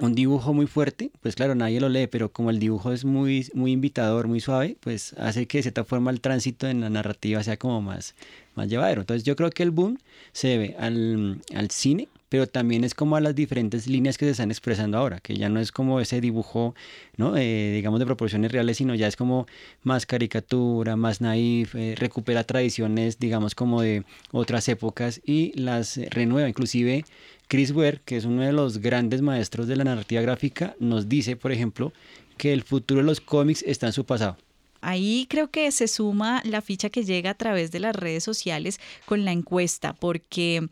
[0.00, 3.48] un dibujo muy fuerte, pues claro, nadie lo lee, pero como el dibujo es muy,
[3.52, 7.42] muy invitador, muy suave, pues hace que de cierta forma el tránsito en la narrativa
[7.42, 8.14] sea como más,
[8.58, 9.00] más llevadero.
[9.00, 9.98] Entonces yo creo que el boom
[10.32, 14.32] se debe al, al cine, pero también es como a las diferentes líneas que se
[14.32, 16.74] están expresando ahora, que ya no es como ese dibujo,
[17.16, 17.36] ¿no?
[17.36, 19.46] Eh, digamos, de proporciones reales, sino ya es como
[19.82, 26.48] más caricatura, más naif, eh, recupera tradiciones, digamos, como de otras épocas y las renueva.
[26.48, 27.04] Inclusive
[27.48, 31.36] Chris Ware, que es uno de los grandes maestros de la narrativa gráfica, nos dice,
[31.36, 31.92] por ejemplo,
[32.36, 34.36] que el futuro de los cómics está en su pasado.
[34.80, 38.80] Ahí creo que se suma la ficha que llega a través de las redes sociales
[39.06, 40.68] con la encuesta, porque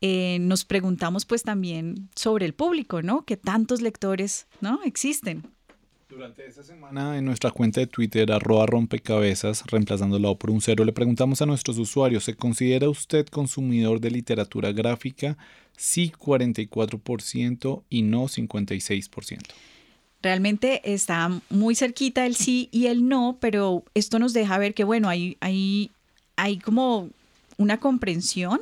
[0.00, 3.24] eh, nos preguntamos pues también sobre el público, ¿no?
[3.24, 4.80] Que tantos lectores, ¿no?
[4.84, 5.44] Existen.
[6.08, 10.92] Durante esta semana en nuestra cuenta de Twitter, arroba rompecabezas, reemplazándola por un cero, le
[10.92, 15.38] preguntamos a nuestros usuarios, ¿se considera usted consumidor de literatura gráfica?
[15.76, 19.38] Sí 44% y no 56%.
[20.22, 24.84] Realmente está muy cerquita el sí y el no, pero esto nos deja ver que,
[24.84, 25.90] bueno, hay, hay,
[26.36, 27.08] hay como
[27.56, 28.60] una comprensión,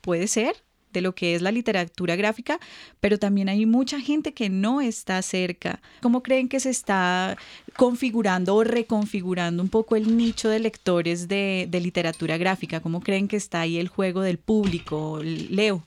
[0.00, 0.56] puede ser,
[0.96, 2.58] de lo que es la literatura gráfica,
[3.00, 5.80] pero también hay mucha gente que no está cerca.
[6.00, 7.36] ¿Cómo creen que se está
[7.76, 12.80] configurando o reconfigurando un poco el nicho de lectores de, literatura gráfica?
[12.80, 15.20] ¿Cómo creen que está ahí el juego del público?
[15.22, 15.82] Leo.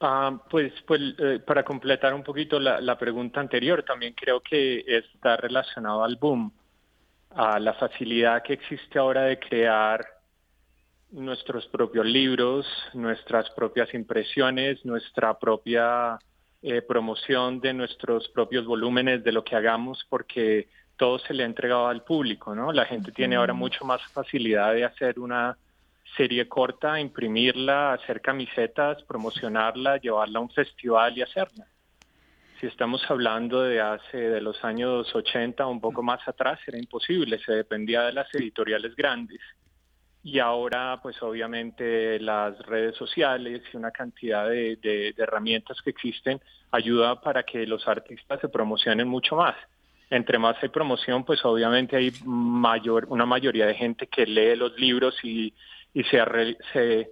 [0.00, 4.84] Ah, pues, pues eh, para completar un poquito la, la, pregunta anterior, también creo que
[4.86, 6.52] está relacionado al boom,
[7.30, 10.06] a la facilidad que existe ahora de crear
[11.10, 16.18] nuestros propios libros, nuestras propias impresiones, nuestra propia
[16.62, 21.46] eh, promoción de nuestros propios volúmenes, de lo que hagamos, porque todo se le ha
[21.46, 22.72] entregado al público, ¿no?
[22.72, 25.56] La gente tiene ahora mucho más facilidad de hacer una
[26.16, 31.66] serie corta, imprimirla, hacer camisetas, promocionarla, llevarla a un festival y hacerla.
[32.60, 37.38] Si estamos hablando de hace de los años 80 un poco más atrás, era imposible,
[37.38, 39.40] se dependía de las editoriales grandes
[40.26, 46.40] y ahora pues obviamente las redes sociales y una cantidad de, herramientas que existen
[46.72, 49.54] ayuda para que los artistas se promocionen mucho más.
[50.10, 54.76] Entre más hay promoción, pues obviamente hay mayor, una mayoría de gente que lee los
[54.76, 55.54] libros y,
[55.96, 56.18] y se,
[56.72, 57.10] se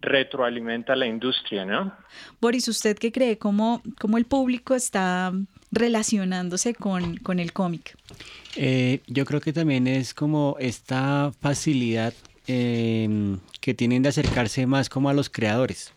[0.00, 1.92] retroalimenta la industria, ¿no?
[2.40, 3.38] Boris, ¿usted qué cree?
[3.38, 5.32] ¿Cómo, cómo el público está
[5.70, 7.96] relacionándose con, con el cómic?
[8.56, 12.14] Eh, yo creo que también es como esta facilidad
[12.46, 15.92] Em, que tienen de acercarse más como a los creadores.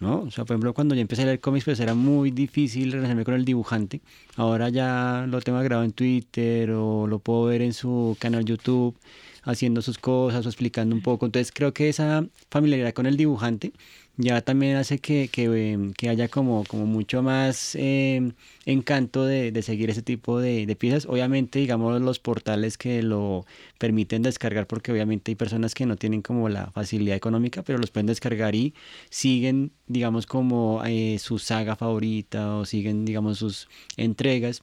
[0.00, 0.22] ¿no?
[0.22, 3.24] O sea, por ejemplo, cuando yo empecé a leer cómics, pues era muy difícil relacionarme
[3.24, 4.00] con el dibujante.
[4.36, 8.96] Ahora ya lo tengo grabado en Twitter o lo puedo ver en su canal YouTube.
[9.42, 11.26] Haciendo sus cosas o explicando un poco.
[11.26, 13.72] Entonces creo que esa familiaridad con el dibujante
[14.16, 18.32] ya también hace que, que, em, haya como, como mucho más em,
[18.66, 21.06] encanto de, de, seguir ese tipo de, de, piezas.
[21.06, 23.46] Obviamente, digamos, los portales que lo
[23.78, 27.90] permiten descargar, porque obviamente hay personas que no tienen como la facilidad económica, pero los
[27.90, 28.74] pueden descargar y
[29.10, 34.62] siguen, digamos, como eh, su saga favorita o siguen, digamos, sus entregas.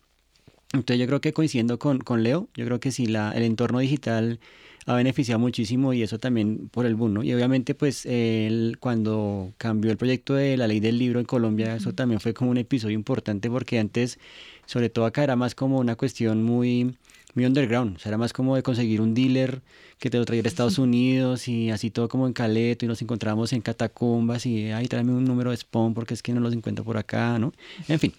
[0.74, 3.80] Entonces yo creo que coincidiendo con, con Leo, yo creo que si la, el entorno
[3.80, 4.40] digital
[4.86, 7.24] ha beneficiado muchísimo y eso también por el boom, ¿no?
[7.24, 11.76] Y obviamente pues él, cuando cambió el proyecto de la ley del libro en Colombia,
[11.76, 14.18] eso también fue como un episodio importante porque antes,
[14.66, 16.96] sobre todo acá era más como una cuestión muy
[17.38, 19.62] muy underground, o sea, era más como de conseguir un dealer
[20.00, 23.00] que te lo trajera a Estados Unidos y así todo como en Caleto y nos
[23.04, 26.52] encontramos en catacumbas y, ay, tráeme un número de Spawn porque es que no los
[26.54, 27.54] encuentro por acá, ¿no?
[27.88, 28.12] En fin,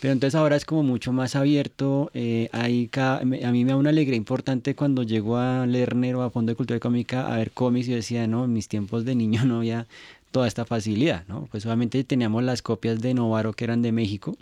[0.00, 3.90] pero entonces ahora es como mucho más abierto, eh, hay a mí me da una
[3.90, 7.86] alegría importante cuando llego a Lerner o a Fondo de Cultura Económica a ver cómics
[7.86, 9.86] y decía, no, en mis tiempos de niño no había
[10.32, 11.46] toda esta facilidad, ¿no?
[11.48, 14.36] Pues obviamente teníamos las copias de Novaro que eran de México,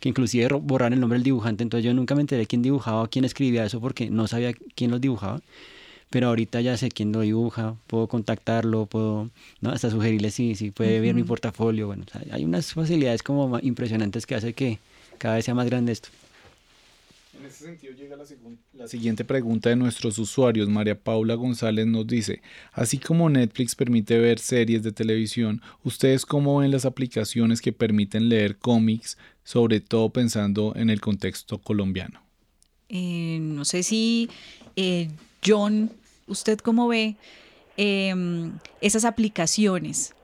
[0.00, 3.10] que inclusive borran el nombre del dibujante, entonces yo nunca me enteré quién dibujaba o
[3.10, 5.40] quién escribía eso porque no sabía quién los dibujaba,
[6.10, 9.30] pero ahorita ya sé quién lo dibuja, puedo contactarlo, puedo
[9.60, 9.70] ¿no?
[9.70, 14.34] hasta sugerirle si, si puede ver mi portafolio, bueno, hay unas facilidades como impresionantes que
[14.34, 14.78] hace que
[15.18, 16.08] cada vez sea más grande esto.
[17.38, 18.24] En ese sentido llega la,
[18.74, 20.68] la, siguiente pregunta de nuestros usuarios.
[20.68, 26.58] María Paula González nos dice, así como Netflix permite ver series de televisión, ¿ustedes cómo
[26.58, 32.20] ven las aplicaciones que permiten leer cómics, sobre todo pensando en el contexto colombiano?
[32.90, 34.28] Eh, no sé si
[34.76, 35.08] eh,
[35.42, 35.90] John,
[36.26, 37.16] ¿usted cómo ve
[37.78, 40.14] em, esas aplicaciones?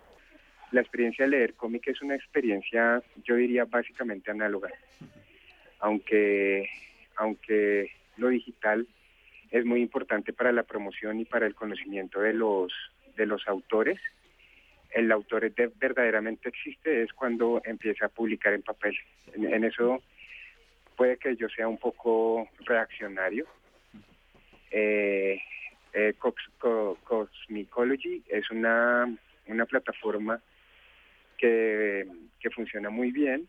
[0.72, 4.68] La experiencia de leer cómic es una experiencia, yo diría, básicamente análoga.
[5.80, 6.68] Aunque
[7.16, 8.86] aunque lo digital
[9.50, 12.74] es muy importante para la promoción y para el conocimiento de los,
[13.16, 13.98] de los autores,
[14.94, 18.96] el autor verdaderamente existe es cuando empieza a publicar en papel.
[19.34, 20.00] En, eso
[20.96, 23.46] puede que yo sea un poco reaccionario.
[24.70, 25.40] Eh,
[25.92, 26.14] eh,
[27.04, 29.12] Cosmicology es una,
[29.46, 30.40] una plataforma
[31.36, 32.06] que,
[32.40, 33.48] que funciona muy bien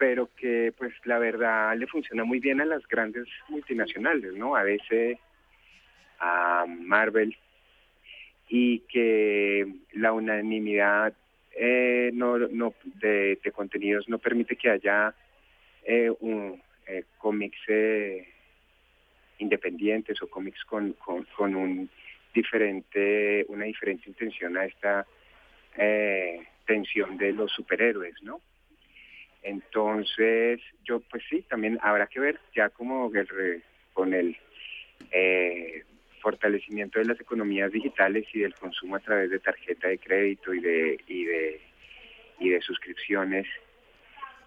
[0.00, 4.56] pero que pues la verdad le funciona muy bien a las grandes multinacionales, ¿no?
[4.56, 5.20] A DC,
[6.18, 7.36] a Marvel,
[8.50, 11.14] y que la unanimidad
[11.52, 15.14] eh, no, no, de, contenidos no permite que haya
[15.84, 18.28] eh, un, eh, cómics eh,
[19.38, 21.88] independientes o cómics con, con, un
[22.34, 25.06] diferente, una diferente intención a esta
[26.66, 28.40] tensión de los superhéroes, ¿no?
[29.42, 33.10] Entonces, yo pues sí, también habrá que ver ya como
[33.94, 34.36] con el
[35.10, 35.84] eh,
[36.20, 40.60] fortalecimiento de las economías digitales y del consumo a través de tarjeta de crédito y
[40.60, 41.60] de y de
[42.38, 43.46] y de suscripciones.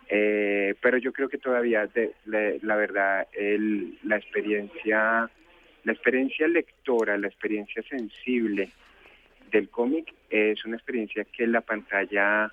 [0.10, 1.90] Eh, pero yo creo que todavía
[2.26, 5.30] la verdad el, la experiencia
[5.84, 8.70] la experiencia lectora, la experiencia sensible
[9.52, 12.52] del cómic es una experiencia que la pantalla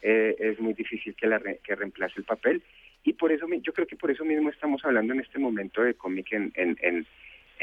[0.00, 2.62] eh, es muy difícil que, la que reemplace el papel.
[3.04, 5.94] Y por eso, yo creo que por eso mismo estamos hablando en este momento de
[5.94, 7.06] cómic en, en, en,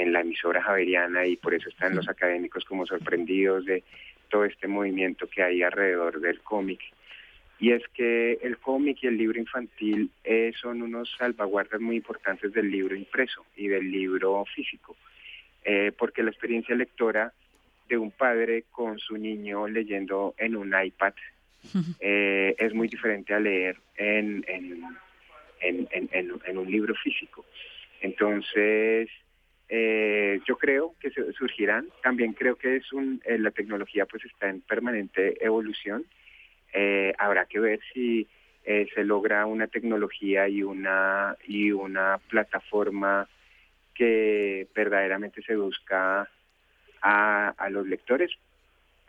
[0.08, 3.84] la emisora javeriana y por eso están los académicos como sorprendidos de
[4.30, 6.80] todo este movimiento que hay alrededor del cómic.
[7.60, 12.54] Y es que el cómic y el libro infantil eh, son unos salvaguardas muy importantes
[12.54, 14.96] del libro impreso y del libro físico,
[15.66, 17.34] eh, porque la experiencia lectora
[17.90, 21.14] de un padre con su niño leyendo en un iPad
[22.00, 24.86] eh, es muy diferente a leer en, en,
[25.92, 27.46] en, un libro físico.
[28.00, 29.10] Entonces,
[29.70, 31.88] eh, yo creo que surgirán.
[32.04, 36.06] También creo que es un, eh, la tecnología pues está en permanente evolución.
[37.18, 38.28] habrá que ver si
[38.66, 43.28] se logra una tecnología y una y una plataforma
[43.96, 46.30] que verdaderamente seduzca
[47.02, 48.32] a, a los lectores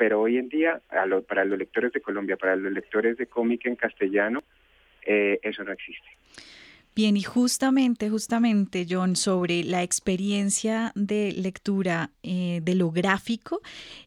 [0.00, 0.80] pero hoy en día,
[1.28, 4.42] para los lectores de Colombia, para los lectores de cómic en castellano,
[5.02, 6.08] eh, eso no existe.
[6.94, 13.60] Bien, y justamente, justamente, John, sobre la experiencia de lectura eh, de lo gráfico,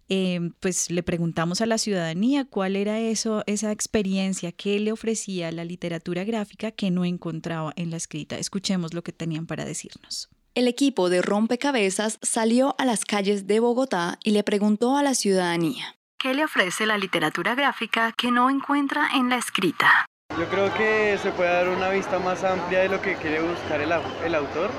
[0.10, 5.52] eh, pues le preguntamos a la ciudadanía cuál era eso, esa experiencia que le ofrecía
[5.52, 8.38] la literatura gráfica que no encontraba en la escrita.
[8.38, 10.30] Escuchemos lo que tenían para decirnos.
[10.54, 15.15] El equipo de Rompecabezas salió a las calles de Bogotá y le preguntó a la
[15.15, 15.96] ciudadanía.
[16.19, 20.06] ¿Qué le ofrece la literatura gráfica que no encuentra en la escrita?
[20.40, 23.79] Yo creo que se puede dar una vista más amplia de lo que quiere buscar
[23.79, 23.92] el,
[24.34, 24.71] autor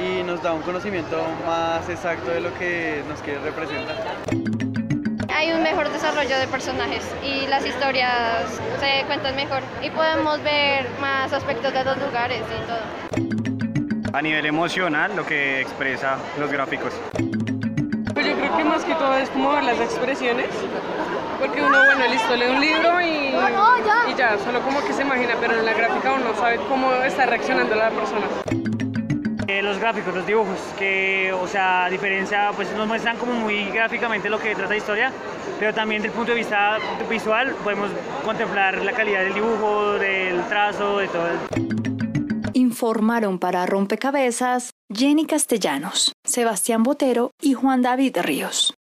[0.00, 3.96] y nos da un conocimiento más exacto de lo que nos quiere representar.
[5.32, 8.50] Hay un mejor desarrollo de personajes y las historias
[8.80, 14.12] se cuentan mejor y podemos ver más aspectos de los lugares y todo.
[14.12, 16.92] A nivel emocional, lo que expresa los gráficos.
[18.12, 20.48] Pues yo creo que más que todo es como ver las expresiones,
[21.38, 25.34] porque uno, bueno, listo, lee un libro y, y ya, solo como que se imagina,
[25.40, 28.26] pero en la gráfica uno sabe cómo está reaccionando la persona.
[29.48, 33.70] Eh, los gráficos, los dibujos, que, o sea, a diferencia, pues nos muestran como muy
[33.70, 35.12] gráficamente lo que trata la historia,
[35.60, 36.78] pero también desde el punto de vista
[37.08, 37.90] visual podemos
[38.24, 41.28] contemplar la calidad del dibujo, del trazo, de todo.
[42.54, 48.74] Informaron para Rompecabezas Jenny Castellanos, Sebastián Botero y Juan David Ríos.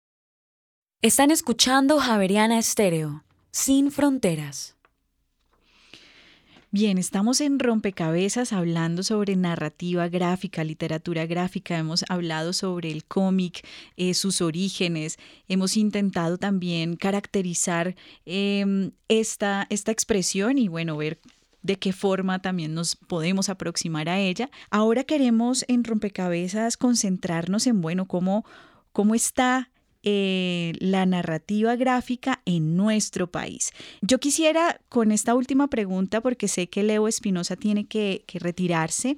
[1.04, 4.78] Están escuchando Javeriana Estéreo, sin fronteras.
[6.72, 13.68] Bien, estamos en Rompecabezas hablando sobre narrativa gráfica, literatura gráfica, hemos hablado sobre el cómic,
[13.97, 15.18] eh, sus orígenes,
[15.49, 21.20] hemos intentado también caracterizar em, esta, esta expresión y bueno, ver
[21.64, 24.49] de qué forma también nos podemos aproximar a ella.
[24.70, 28.45] Ahora queremos en Rompecabezas concentrarnos en, bueno, cómo,
[28.93, 29.70] cómo está
[30.06, 33.72] eh, la narrativa gráfica en nuestro país.
[34.01, 39.16] Yo quisiera con esta última pregunta, porque sé que Leo Espinosa tiene que, retirarse,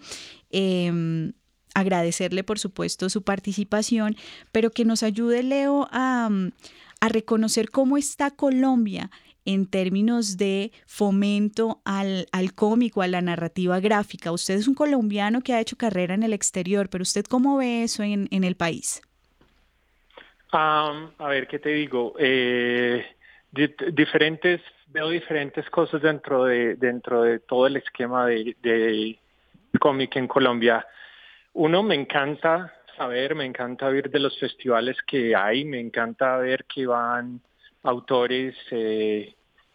[0.52, 1.34] em,
[1.74, 4.16] agradecerle por supuesto su participación,
[4.52, 6.30] pero que nos ayude Leo a,
[7.00, 9.10] a reconocer cómo está Colombia
[9.44, 14.32] en términos de fomento al, al cómico, a la narrativa gráfica.
[14.32, 17.84] Usted es un colombiano que ha hecho carrera en el exterior, pero ¿usted cómo ve
[17.84, 19.02] eso en el país?
[20.52, 22.14] A ver, ¿qué te digo?
[22.18, 23.06] Eh,
[23.52, 29.20] diferentes, veo diferentes cosas dentro de, dentro de todo el esquema de,
[29.80, 30.86] cómic en Colombia.
[31.54, 36.66] Uno, me encanta saber, me encanta ver de los festivales que hay, me encanta ver
[36.66, 37.42] que van
[37.84, 39.34] autores eh,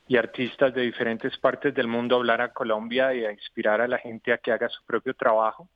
[0.08, 3.88] y artistas de diferentes partes del mundo a hablar a Colombia y a inspirar a
[3.88, 5.68] la gente a que haga su propio trabajo.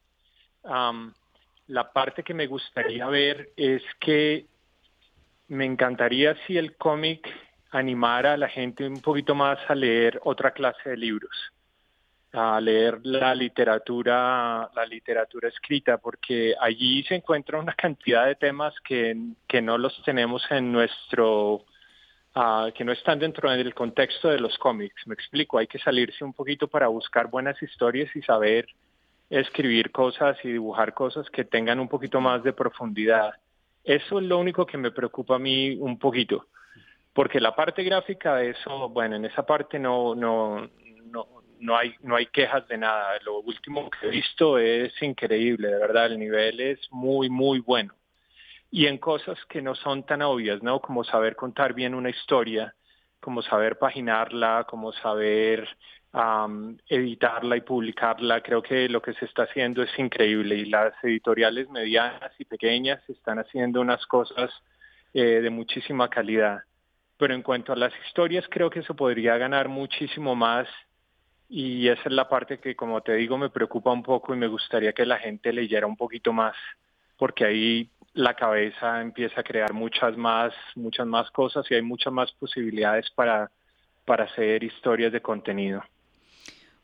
[1.67, 4.47] la parte que me gustaría ver es que
[5.49, 7.29] me encantaría si el cómic
[7.71, 11.53] animara a la gente un poquito más a leer otra clase de libros,
[12.33, 18.75] a leer la literatura, la literatura escrita, porque allí se encuentra una cantidad de temas
[18.85, 19.17] que,
[19.49, 21.65] que no los tenemos en nuestro,
[22.37, 25.07] uh, que no están dentro del contexto de los cómics.
[25.07, 28.67] Me explico, hay que salirse un poquito para buscar buenas historias y saber
[29.31, 33.35] escribir cosas y dibujar cosas que tengan un poquito más de profundidad.
[33.85, 36.49] Eso es lo único que me preocupa a mí un poquito,
[37.13, 40.71] porque la parte gráfica de eso, bueno, en esa parte no, no,
[41.05, 41.29] no,
[41.61, 43.19] no hay, no hay quejas de nada.
[43.25, 47.95] Lo último que he visto es increíble, de verdad, el nivel es muy, muy bueno.
[48.71, 50.81] Y en cosas que no son tan obvias, ¿no?
[50.81, 52.75] Como saber contar bien una historia,
[53.21, 55.69] como saber paginarla, como saber
[56.89, 58.41] editarla y publicarla.
[58.41, 63.01] Creo que lo que se está haciendo es increíble y las editoriales medianas y pequeñas
[63.09, 64.51] están haciendo unas cosas
[65.13, 66.63] eh, de muchísima calidad.
[67.17, 70.69] Pero en cuanto a las historias, creo que se podría ganar muchísimo más
[71.49, 74.49] y esa es la parte que, como te digo, me preocupa un poco y me
[74.49, 76.57] gustaría que la gente leyera un poquito más,
[77.17, 82.13] porque ahí la cabeza empieza a crear muchas más, muchas más cosas y hay muchas
[82.13, 83.51] más posibilidades para,
[84.05, 85.83] para hacer historias de contenido.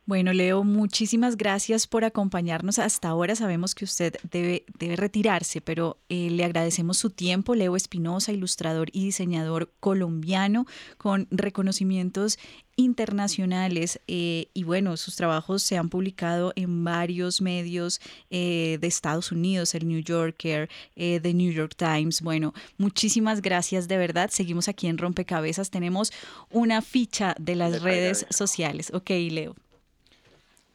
[0.07, 3.37] Bueno, Leo, muchísimas gracias por acompañarnos hasta ahora.
[3.37, 7.55] Sabemos que usted debe, debe retirarse, pero eh, le agradecemos su tiempo.
[7.55, 10.67] Leo Espinosa, ilustrador y diseñador colombiano
[10.99, 12.39] con reconocimientos
[12.75, 19.31] internacionales eh, y bueno, sus trabajos se han publicado en varios medios eh, de Estados
[19.31, 22.23] Unidos, el New Yorker, The New York Times.
[22.23, 24.31] Bueno, muchísimas gracias de verdad.
[24.33, 25.71] Seguimos aquí en Rompecabezas.
[25.71, 26.11] Tenemos
[26.51, 28.91] una ficha de las redes sociales.
[28.93, 29.55] Ok, Leo.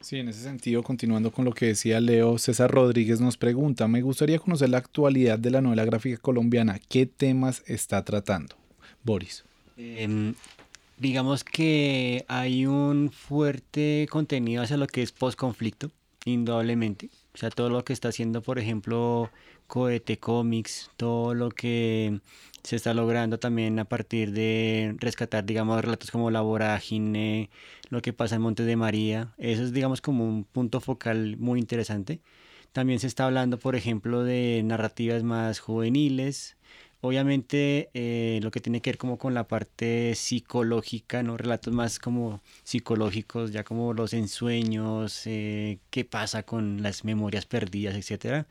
[0.06, 4.04] Sí, en ese sentido, continuando con lo que decía Leo, César Rodríguez nos pregunta, me
[4.04, 6.78] gustaría conocer la actualidad de la novela gráfica colombiana.
[6.78, 8.56] ¿Qué temas está tratando?
[9.04, 9.44] Boris.
[9.78, 10.36] Em,
[11.00, 15.90] digamos que hay un fuerte contenido hacia lo que es post-conflicto,
[16.24, 17.10] indudablemente.
[17.34, 19.32] O sea, todo lo que está haciendo, por ejemplo,
[19.68, 22.20] Cohete Comics, todo lo que
[22.64, 27.50] se está logrando también a partir de rescatar, digamos, relatos como La Vorágine,
[27.90, 29.34] lo que pasa en Montes de María.
[29.38, 32.22] Eso es, digamos, como un punto focal muy interesante.
[32.74, 36.58] También se está hablando, por ejemplo, de narrativas más juveniles
[37.06, 41.38] obviamente eh, lo que tiene que ver como con la parte psicológica, ¿no?
[41.38, 47.96] Relatos más como psicológicos, ya como los ensueños, eh, qué pasa con las memorias perdidas,
[47.96, 48.48] etcétera.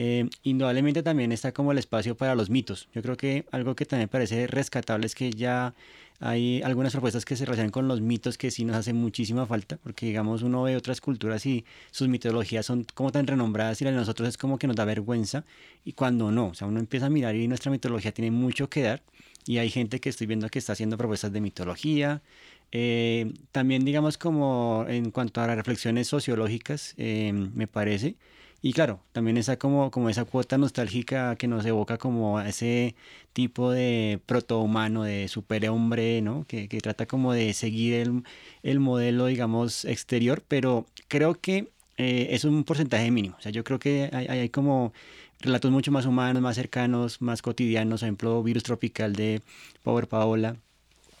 [0.00, 2.88] Eh, indudablemente también está como el espacio para los mitos.
[2.94, 5.74] Yo creo que algo que también parece rescatable es que ya
[6.20, 9.76] hay algunas propuestas que se relacionan con los mitos que sí nos hacen muchísima falta,
[9.82, 13.90] porque digamos uno ve otras culturas y sus mitologías son como tan renombradas y la
[13.90, 15.44] de nosotros es como que nos da vergüenza
[15.84, 18.82] y cuando no, o sea, uno empieza a mirar y nuestra mitología tiene mucho que
[18.82, 19.02] dar
[19.46, 22.22] y hay gente que estoy viendo que está haciendo propuestas de mitología.
[22.70, 28.14] Eh, también digamos como en cuanto a las reflexiones sociológicas, eh, me parece,
[28.60, 32.96] y claro, también esa como, como esa cuota nostálgica que nos evoca como a ese
[33.32, 36.44] tipo de protohumano, de superhombre, ¿no?
[36.48, 38.24] Que, que trata como de seguir el,
[38.64, 43.36] el, modelo, digamos, exterior, pero creo que eh, es un porcentaje mínimo.
[43.38, 44.92] O sea, yo creo que hay, hay como
[45.40, 49.40] relatos mucho más humanos, más cercanos, más cotidianos, por ejemplo, Virus Tropical de
[49.84, 50.56] Power Paola,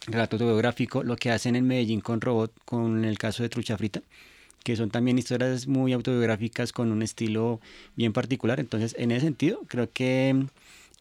[0.06, 4.02] relato autobiográfico, lo que hacen en Medellín con Robot, con el caso de Trucha Frita
[4.68, 7.58] que son también historias muy autobiográficas con un estilo
[7.96, 8.60] bien particular.
[8.60, 10.44] Entonces, en ese sentido, creo que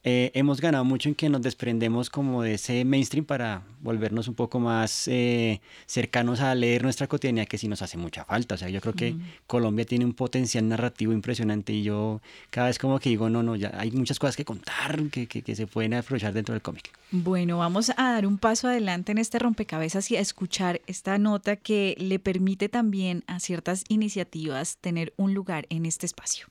[0.10, 4.36] eh, hemos ganado mucho en que nos desprendemos como de ese mainstream para volvernos un
[4.36, 8.56] poco más eh, cercanos a leer nuestra cotidianidad que sí nos hace mucha falta.
[8.56, 12.80] O sea, yo creo que Colombia tiene un potencial narrativo impresionante y yo cada vez
[12.80, 15.68] como que digo, no, no, ya hay muchas cosas que contar que, que, que se
[15.68, 16.90] pueden aprovechar dentro del cómic.
[17.12, 21.58] Bueno, vamos a dar un paso adelante en este rompecabezas y a escuchar esta nota
[21.58, 26.48] que le permite también a ciertas iniciativas tener un lugar en este espacio.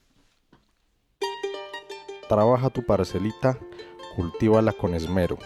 [2.28, 3.58] Trabaja tu parcelita,
[4.16, 5.38] cultívala con esmero,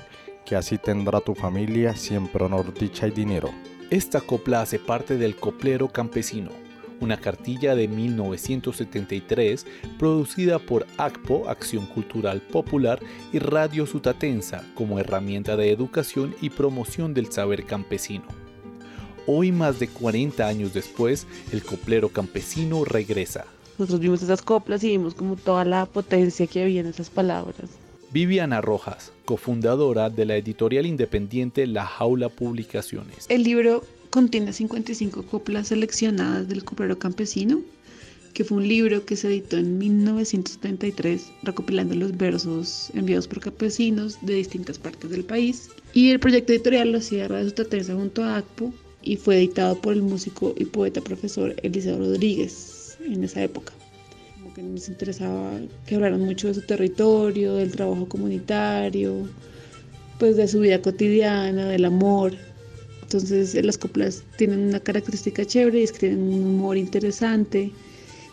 [0.46, 3.50] que así tendrá tu familia siempre honor, dicha y dinero.
[3.90, 6.50] Esta copla hace parte del Coplero Campesino,
[7.00, 9.66] una cartilla de 1973
[9.98, 13.00] producida por ACPO, Acción Cultural Popular,
[13.30, 18.24] y Radio Sutatensa como herramienta de educación y promoción del saber campesino.
[19.26, 23.44] Hoy, más de 40 años después, el Coplero Campesino regresa.
[23.80, 27.70] Nosotros vimos esas coplas y vimos como toda la potencia que había en esas palabras.
[28.12, 33.24] Viviana Rojas, cofundadora de la editorial independiente La Jaula Publicaciones.
[33.30, 37.62] El libro contiene 55 coplas seleccionadas del coplero campesino,
[38.34, 44.18] que fue un libro que se editó en 1973 recopilando los versos enviados por campesinos
[44.20, 45.70] de distintas partes del país.
[45.94, 49.94] Y el proyecto editorial lo hacía Radio Sustatensa junto a ACPO y fue editado por
[49.94, 53.72] el músico y poeta profesor Eliseo Rodríguez en esa época.
[54.54, 59.28] Que nos interesaba que hablaran mucho de su territorio, del trabajo comunitario,
[60.18, 62.32] pues de su vida cotidiana, del amor.
[63.02, 67.70] Entonces las coplas tienen una característica chévere y escriben un humor interesante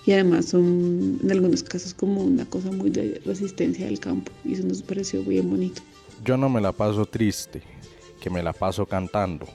[0.05, 4.53] y además son en algunos casos como una cosa muy de resistencia del campo y
[4.53, 5.82] eso nos pareció bien bonito.
[6.24, 7.61] Yo no me la paso triste,
[8.22, 9.47] que me la paso cantando,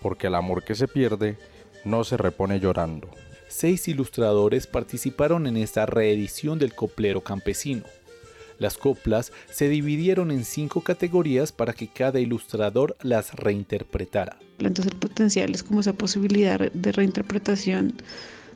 [0.00, 1.36] porque el amor que se pierde
[1.84, 3.08] no se repone llorando
[3.52, 7.84] seis ilustradores participaron en esta reedición del Coplero Campesino.
[8.58, 14.38] Las coplas se dividieron en cinco categorías para que cada ilustrador las reinterpretara.
[14.58, 17.94] Entonces el potencial es como esa posibilidad de reinterpretación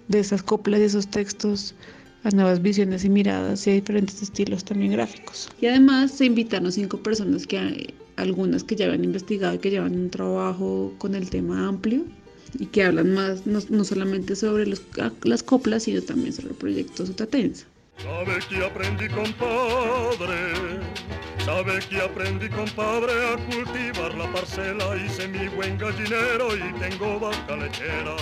[0.09, 1.75] de esas coplas y esos textos
[2.23, 5.51] a nuevas visiones y miradas y a diferentes estilos también gráficos.
[5.61, 9.71] Y además se invitaron cinco personas que hay, algunas que ya habían investigado y que
[9.71, 12.05] llevan un trabajo con el tema amplio
[12.59, 14.83] y que hablan más no, no solamente sobre los,
[15.23, 17.67] las coplas, sino también sobre el proyecto Sutatensa.
[17.99, 20.37] Sabe que aprendí, compadre.
[21.45, 24.97] Sabe que aprendí, compadre, a cultivar la parcela.
[24.97, 28.17] Hice mi buen gallinero y tengo vaca lechera.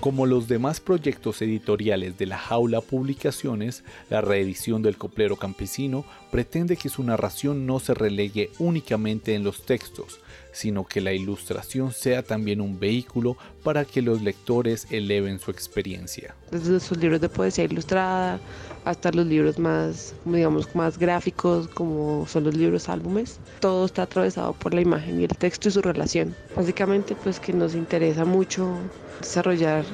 [0.00, 6.76] Como los demás proyectos editoriales de la Jaula Publicaciones, la reedición del Coplero Campesino pretende
[6.76, 10.18] que su narración no se relegue únicamente en los textos,
[10.52, 16.34] sino que la ilustración sea también un vehículo para que los lectores eleven su experiencia.
[16.50, 18.40] Desde sus libros de poesía ilustrada
[18.84, 24.52] hasta los libros más, digamos, más gráficos, como son los libros álbumes, todo está atravesado
[24.54, 26.34] por la imagen y el texto y su relación.
[26.56, 28.76] Básicamente, pues que nos interesa mucho
[29.20, 29.84] desarrollar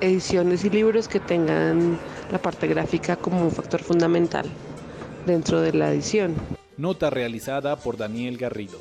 [0.00, 1.98] ediciones y libros que tengan
[2.32, 4.46] la parte gráfica como un factor fundamental
[5.26, 6.34] dentro de la edición.
[6.76, 8.78] Nota realizada por Daniel Garrido.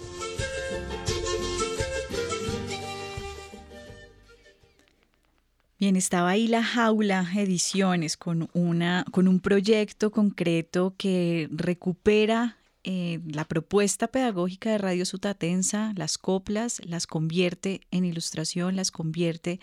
[5.80, 13.22] Bien, estaba ahí la jaula ediciones con, una, con un proyecto concreto que recupera eh,
[13.26, 19.62] la propuesta pedagógica de Radio Sutatensa, las coplas, las convierte en ilustración, las convierte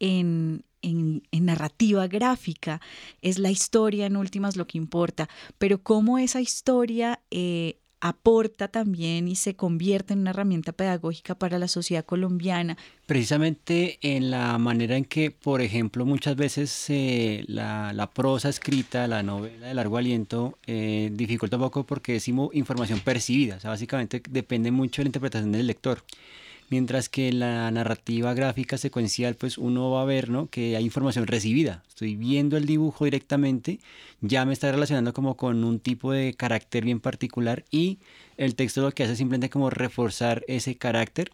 [0.00, 2.82] en, en, narrativa gráfica.
[3.22, 9.28] Es la historia en últimas lo que importa, pero cómo esa historia eh, aporta también
[9.28, 12.76] y se convierte en una herramienta pedagógica para la sociedad colombiana.
[13.06, 19.22] Precisamente en la manera en que, por ejemplo, muchas veces eh, la, prosa escrita, la
[19.22, 24.22] novela de largo aliento, eh, dificulta un poco porque decimos información percibida, o sea, básicamente
[24.28, 26.02] depende mucho de la interpretación del lector
[26.70, 30.48] mientras que la narrativa gráfica secuencial, pues uno va a ver, ¿no?
[30.48, 31.82] Que hay información recibida.
[31.88, 33.80] Estoy viendo el dibujo directamente,
[34.20, 37.98] ya me está relacionando como con un tipo de carácter bien particular y
[38.36, 41.30] el texto lo que hace es simplemente como reforzar ese carácter.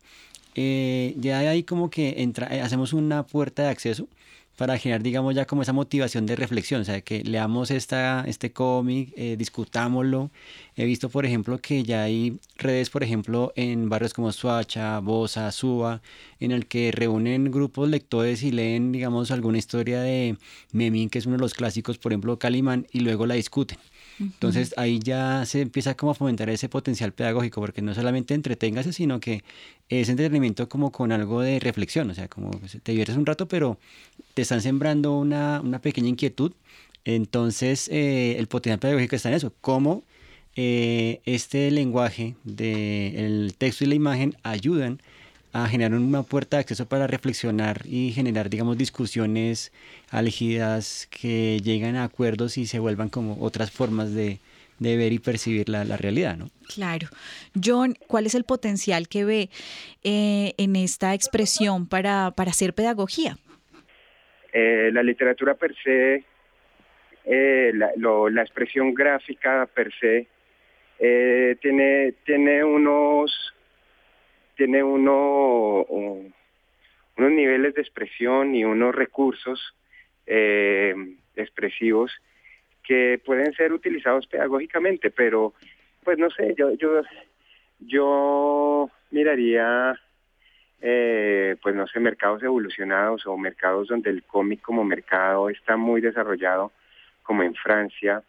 [0.55, 4.09] Eh, ya ahí como que entra, eh, hacemos una puerta de acceso
[4.61, 8.53] para generar, digamos, ya como esa motivación de reflexión, o sea, que leamos esta, este
[8.53, 10.31] cómic, eh, discutámoslo.
[10.77, 15.51] He visto, por ejemplo, que ya hay redes, por ejemplo, en barrios como Suacha, Bosa,
[15.51, 16.03] Suba,
[16.41, 20.37] en el que reúnen grupos lectores y leen, digamos, alguna historia de
[20.73, 23.79] Memín, que es uno de los clásicos, por ejemplo, Calimán, y luego la discuten.
[24.21, 28.93] Entonces ahí ya se empieza como a fomentar ese potencial pedagógico, porque no solamente entreténgase,
[28.93, 29.43] sino que
[29.89, 32.51] es entretenimiento como con algo de reflexión, o sea, como
[32.83, 33.79] te diviertes un rato, pero
[34.35, 36.53] te están sembrando una, pequeña inquietud.
[37.05, 40.05] Entonces eh, el potencial pedagógico está en eso, cómo
[40.55, 45.01] eh, este lenguaje del texto y la imagen ayudan
[45.53, 49.73] a generar una puerta de acceso para reflexionar y generar, digamos, discusiones
[50.11, 54.39] álgidas que llegan a acuerdos y se vuelvan como otras formas de,
[54.79, 56.47] ver y percibir la, realidad, ¿no?
[56.73, 57.09] Claro.
[57.63, 59.51] John, ¿cuál es el potencial que ve
[60.05, 63.37] eh, en esta expresión para, hacer pedagogía?
[64.53, 66.25] Eh, la literatura per se,
[67.25, 70.27] eh, la, la, expresión gráfica per se,
[71.61, 73.55] tiene, tiene unos
[74.61, 79.75] tiene uno, unos niveles de expresión y unos recursos
[80.27, 80.95] eh,
[81.35, 82.13] expresivos
[82.83, 85.55] que pueden ser utilizados pedagógicamente, pero
[86.05, 87.01] pues no sé, yo yo
[87.79, 89.99] yo miraría
[90.83, 96.03] eh, pues no sé, mercados evolucionados o mercados donde el cómic como mercado está muy
[96.03, 96.71] desarrollado,
[97.23, 98.23] como en Francia,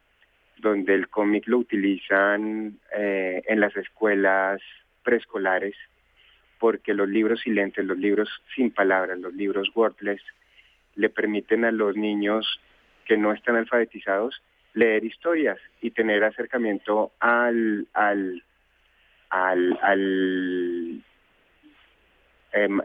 [0.59, 4.61] donde el cómic lo utilizan eh, en las escuelas
[5.03, 5.75] preescolares
[6.61, 10.21] porque los libros silentes, los libros sin palabras, los libros wordless,
[10.93, 12.61] le permiten a los niños
[13.05, 14.43] que no están alfabetizados
[14.75, 18.43] leer historias y tener acercamiento al al
[19.31, 21.01] al al,
[22.53, 22.79] em,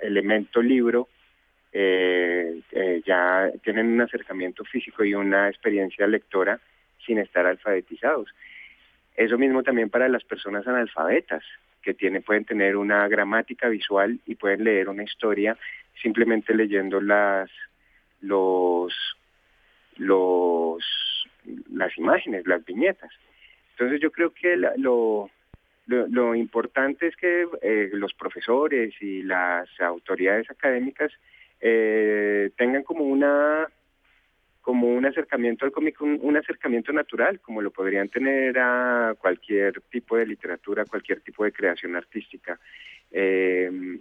[0.00, 1.08] elemento libro
[1.70, 6.58] eh, eh, ya tienen un acercamiento físico y una experiencia lectora
[7.04, 8.30] sin estar alfabetizados.
[9.16, 11.44] Eso mismo también para las personas analfabetas
[11.82, 15.56] que tienen, pueden tener una gramática visual y pueden leer una historia
[16.00, 17.50] simplemente leyendo las
[18.20, 18.94] los
[19.96, 20.82] los
[21.70, 23.10] las imágenes, las viñetas.
[23.72, 25.28] Entonces yo creo que lo,
[25.86, 31.10] lo, importante es que eh, los profesores y las autoridades académicas
[31.60, 33.66] eh, tengan como una
[34.62, 40.16] como un acercamiento al cómic, un, acercamiento natural, como lo podrían tener a cualquier tipo
[40.16, 42.58] de literatura, cualquier tipo de creación artística.
[43.10, 43.98] Eh,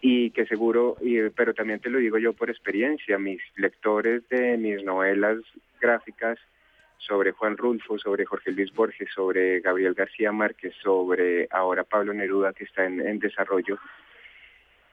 [0.00, 0.96] y que seguro,
[1.34, 5.38] pero también te lo digo yo por experiencia, mis lectores de mis novelas
[5.80, 6.38] gráficas
[6.98, 12.52] sobre Juan Rulfo, sobre Jorge Luis Borges, sobre Gabriel García Márquez, sobre ahora Pablo Neruda
[12.52, 13.78] que está en desarrollo,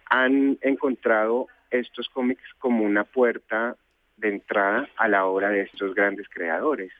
[0.09, 3.75] han encontrado estos cómics como una puerta
[4.23, 6.91] de entrada a la obra de estos grandes creadores.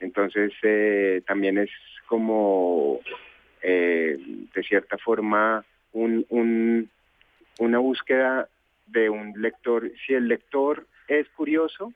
[0.00, 1.70] Entonces eh, también es
[2.06, 3.00] como
[3.60, 4.16] eh,
[4.54, 6.88] de cierta forma un,
[7.58, 8.48] una búsqueda
[8.86, 9.90] de un lector.
[10.06, 11.92] Si el lector es curioso,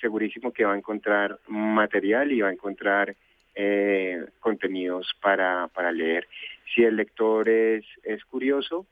[0.00, 3.14] segurísimo que va a encontrar material y va a encontrar
[3.54, 6.26] eh, contenidos para, para leer.
[6.74, 8.84] Si el lector es, es curioso,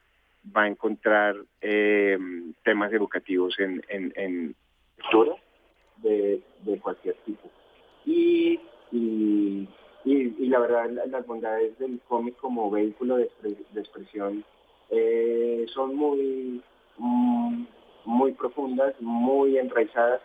[0.57, 1.35] va a encontrar
[2.63, 4.55] temas educativos en,
[6.03, 6.43] de,
[6.83, 7.49] cualquier tipo.
[8.05, 8.61] Y,
[8.93, 9.69] y,
[10.05, 13.31] y, la verdad, las bondades del cómic como vehículo de,
[13.75, 14.45] expresión
[14.91, 16.63] eh, son muy,
[16.99, 17.65] mm,
[18.05, 20.21] muy profundas, muy enraizadas.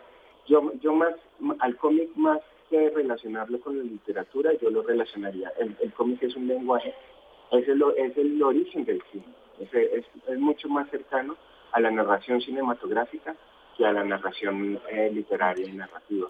[0.46, 1.14] Yo, yo más,
[1.60, 5.52] al cómic más que relacionarlo con la literatura, yo lo relacionaría.
[5.58, 6.94] El, cómic es un lenguaje,
[7.50, 9.24] es el, es el origen del cine,
[9.60, 11.36] es, es mucho más cercano
[11.72, 13.36] a la narración cinematográfica
[13.76, 16.28] que a la narración eh, literaria y narrativa.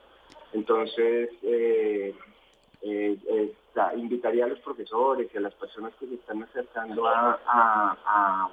[0.52, 2.14] Entonces, eh,
[2.82, 3.52] eh,
[3.96, 8.50] invitaría a los profesores y a las personas que se están acercando a, a,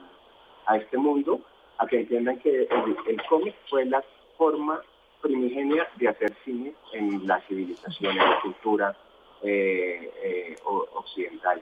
[0.65, 1.41] a, este mundo
[1.77, 2.67] a que entiendan que
[3.07, 4.03] el, cómic fue la
[4.37, 4.81] forma
[5.21, 8.97] primigenia de hacer cine en la civilización, en la cultura
[10.93, 11.61] occidental.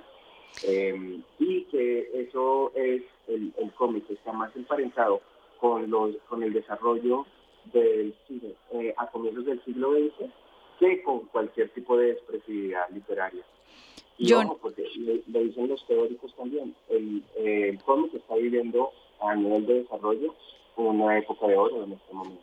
[1.40, 5.22] y que eso es, el, el cómic está más emparentado
[5.60, 7.26] con, los, con el desarrollo
[7.74, 8.56] del cine
[8.98, 10.32] a comienzos del siglo XX
[10.80, 13.44] que con cualquier tipo de expresividad literaria.
[14.20, 18.92] Y porque le, dicen los teóricos también, el, el cómic está viviendo
[19.22, 20.34] a nivel de desarrollo
[20.76, 22.42] una época de oro en este momento.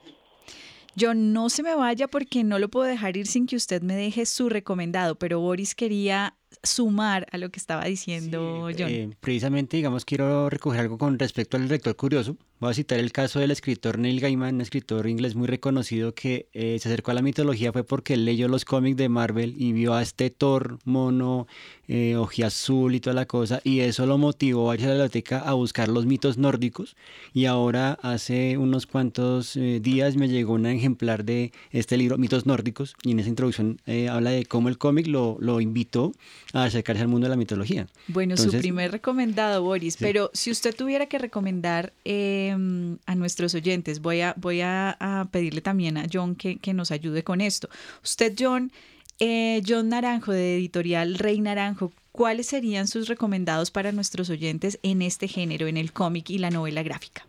[0.96, 3.96] Yo no se me vaya porque no lo puedo dejar ir sin que usted me
[3.96, 8.88] deje su recomendado, pero Boris quería sumar a lo que estaba diciendo John.
[8.88, 12.36] Eh, precisamente, digamos, quiero recoger algo con respecto al lector curioso.
[12.60, 16.48] Voy a citar el caso del escritor Neil Gaiman, un escritor inglés muy reconocido que
[16.54, 19.92] eh, se acercó a la mitología fue porque leyó los cómics de Marvel y vio
[19.92, 21.46] a este Thor mono,
[21.88, 25.40] eh, azul y toda la cosa, y eso lo motivó a ir a la biblioteca
[25.40, 26.96] a buscar los mitos nórdicos.
[27.34, 32.46] Y ahora, hace unos cuantos eh, días, me llegó un ejemplar de este libro, Mitos
[32.46, 36.12] Nórdicos, y en esa introducción habla de cómo el cómic lo, lo invitó
[36.52, 37.86] a acercarse al mundo de la mitología.
[38.08, 44.00] Bueno, su primer recomendado, Boris, pero si usted tuviera que recomendar em, a nuestros oyentes,
[44.00, 47.68] voy a, voy a, pedirle también a John que, nos ayude con esto.
[48.02, 48.72] Usted, John,
[49.20, 55.02] eh, John Naranjo de editorial Rey Naranjo, ¿cuáles serían sus recomendados para nuestros oyentes en
[55.02, 57.26] este género, en el cómic y la novela gráfica?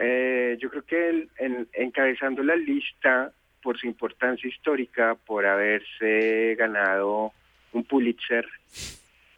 [0.00, 1.28] Eh, yo creo que
[1.72, 3.32] encabezando la lista
[3.62, 7.32] por su importancia histórica, por haberse ganado
[7.72, 8.46] un Pulitzer.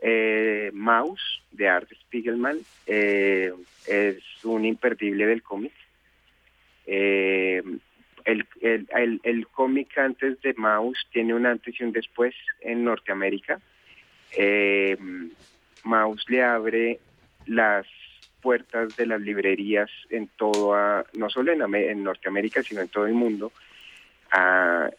[0.03, 3.53] Eh, Mouse de Art Spiegelman eh,
[3.87, 5.73] es un imperdible del cómic.
[6.87, 7.63] Eh,
[8.25, 13.61] el, cómic antes de Mouse tiene un antes y un después en Norteamérica.
[15.85, 17.01] Mouse le abre
[17.47, 17.87] las
[18.41, 23.53] puertas de las librerías en todo, no solo en Norteamérica, sino en todo el mundo,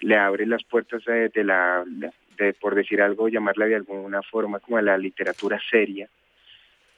[0.01, 4.77] le abre las puertas de, la, de, por decir algo, llamarla de alguna forma como
[4.77, 6.09] a la literatura seria.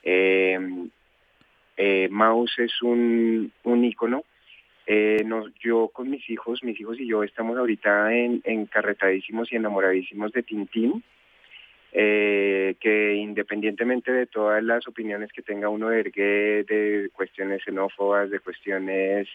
[0.02, 0.58] Eh,
[1.76, 4.24] eh, Maus es un, un ícono.
[4.86, 5.24] Eh,
[5.60, 10.42] yo con mis hijos, mis hijos y yo estamos ahorita en, encarretadísimos y enamoradísimos de
[10.42, 11.02] Tintín,
[11.90, 19.28] que independientemente de todas las opiniones que tenga uno de de cuestiones xenófobas, de cuestiones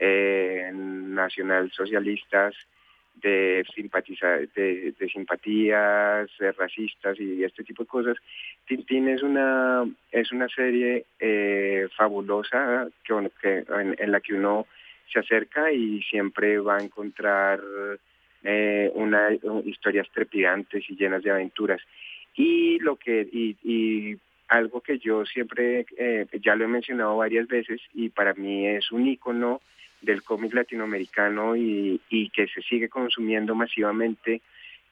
[0.00, 2.54] eh, nacionalsocialistas,
[3.16, 8.16] de, simpatizar, de, simpatías racistas y este tipo de cosas.
[8.66, 14.66] Tintín es una, es una serie eh, fabulosa que, en, la que uno
[15.12, 17.60] se acerca y siempre va a encontrar
[18.42, 19.28] eh, una,
[19.64, 21.82] historias trepidantes y llenas de aventuras.
[22.34, 24.16] Y lo que y,
[24.48, 28.90] algo que yo siempre eh, ya lo he mencionado varias veces y para mí es
[28.90, 29.60] un icono
[30.00, 32.00] del cómic latinoamericano y,
[32.32, 34.40] que se sigue consumiendo masivamente,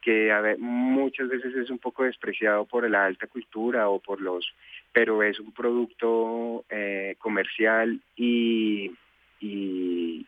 [0.00, 4.20] que a ver, muchas veces es un poco despreciado por la alta cultura o por
[4.20, 4.54] los,
[4.92, 8.92] pero es un producto eh, comercial y,
[9.40, 10.26] y,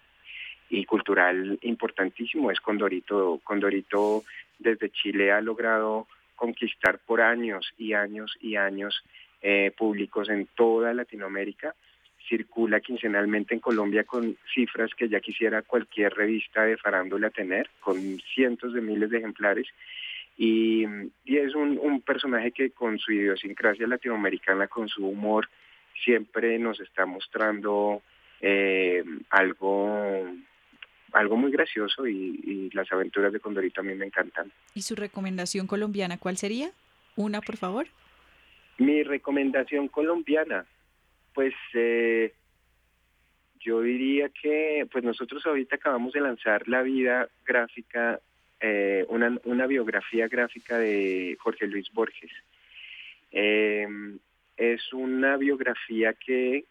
[0.86, 3.40] cultural importantísimo, es Condorito.
[3.44, 4.24] Condorito
[4.58, 9.04] desde Chile ha logrado conquistar por años y años y años
[9.40, 11.74] eh, públicos en toda Latinoamérica
[12.30, 17.96] circula quincenalmente en Colombia con cifras que ya quisiera cualquier revista de farándula tener, con
[18.34, 19.66] cientos de miles de ejemplares.
[20.38, 20.84] Y,
[21.26, 25.48] es un, personaje que con su idiosincrasia latinoamericana, con su humor,
[26.04, 28.00] siempre nos está mostrando
[28.40, 30.26] eh, algo
[31.12, 34.52] algo muy gracioso y, y, las aventuras de Condorito a mí me encantan.
[34.74, 36.70] ¿Y su recomendación colombiana cuál sería?
[37.16, 37.88] Una, por favor.
[38.78, 40.66] Mi recomendación colombiana,
[41.34, 42.32] pues eh,
[43.60, 48.20] yo diría que pues nosotros ahorita acabamos de lanzar la vida gráfica,
[48.60, 52.30] eh, una, una, biografía gráfica de Jorge Luis Borges.
[53.30, 54.18] Em,
[54.56, 56.64] es una biografía que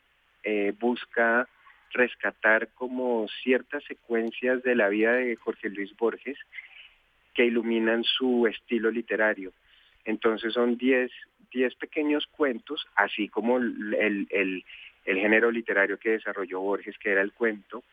[0.44, 1.48] eh, busca
[1.92, 6.38] rescatar como ciertas secuencias de la vida de Jorge Luis Borges
[7.34, 9.52] que iluminan su estilo literario.
[10.10, 11.12] Entonces son 10
[11.52, 14.64] 10 pequeños cuentos, así como el, el,
[15.06, 17.84] género literario que desarrolló Borges, que era el cuento.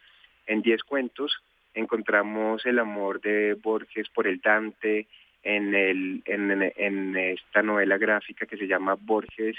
[0.47, 1.43] En 10 cuentos
[1.75, 5.07] encontramos el amor de Borges por el Dante,
[5.43, 9.57] en, el, en, esta novela gráfica que se llama Borges,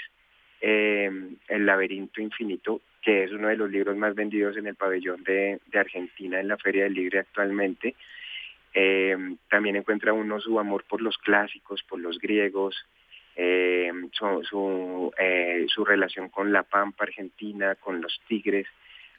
[0.60, 1.10] eh,
[1.48, 5.60] El laberinto infinito, que es uno de los libros más vendidos en el pabellón de,
[5.66, 7.94] de Argentina en la Feria del Libre actualmente.
[8.80, 9.16] Eh,
[9.50, 12.76] también encuentra uno su amor por los clásicos, por los griegos,
[13.34, 18.68] eh, su, eh, su, relación con la Pampa Argentina, con los tigres,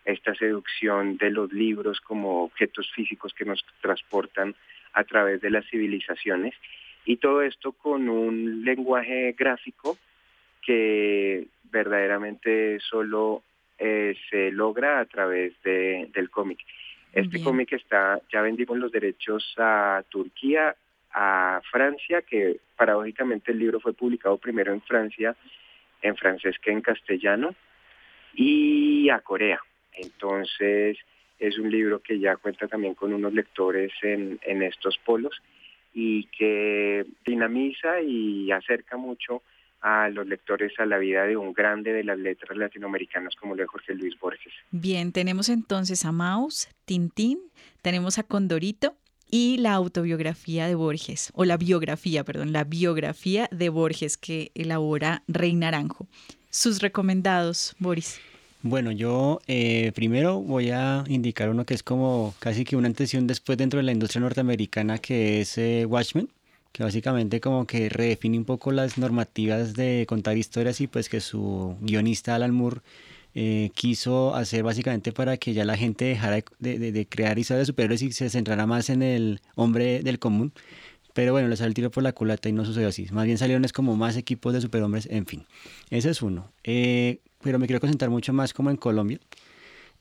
[0.05, 4.55] esta seducción de los libros como objetos físicos que nos transportan
[4.93, 6.55] a través de las civilizaciones
[7.03, 9.97] y todo esto con un lenguaje gráfico
[10.61, 13.43] que verdaderamente solo
[13.77, 16.59] se logra a través de, del cómic.
[17.13, 20.75] Este cómic está, ya vendimos los derechos a Turquía,
[21.11, 25.35] a Francia, que paradójicamente el libro fue publicado primero en Francia,
[26.01, 27.55] en francés que en castellano,
[28.33, 29.59] y a Corea.
[29.93, 30.97] Entonces
[31.39, 35.41] es un libro que ya cuenta también con unos lectores en, en estos polos
[35.93, 39.41] y que dinamiza y acerca mucho
[39.81, 43.61] a los lectores a la vida de un grande de las letras latinoamericanas como lo
[43.61, 44.53] de Jorge Luis Borges.
[44.71, 47.39] Bien, tenemos entonces a Maus, Tintín,
[47.81, 48.95] tenemos a Condorito
[49.31, 55.23] y la autobiografía de Borges, o la biografía, perdón, la biografía de Borges que elabora
[55.27, 56.07] Rey Naranjo.
[56.49, 58.19] Sus recomendados, Boris.
[58.61, 63.25] Bueno, yo eh, primero voy a indicar uno que es como casi que una intención
[63.25, 66.27] después dentro de la industria norteamericana que es eh, Watchmen,
[66.71, 71.21] que básicamente como que redefine un poco las normativas de contar historias y pues que
[71.21, 72.81] su guionista Alan Moore
[73.35, 78.01] eh, quiso hacer básicamente para que ya la gente dejara de, crear historias de superhéroes
[78.01, 80.51] y se centrara más en el hombre del común.
[81.13, 83.07] Pero bueno, le salió el tiro por la culata y no sucedió así.
[83.11, 85.45] Más bien salieron es como más equipos de superhombres, en fin.
[85.89, 86.51] Ese es uno.
[86.63, 89.19] Eh, pero me quiero concentrar mucho más como en Colombia.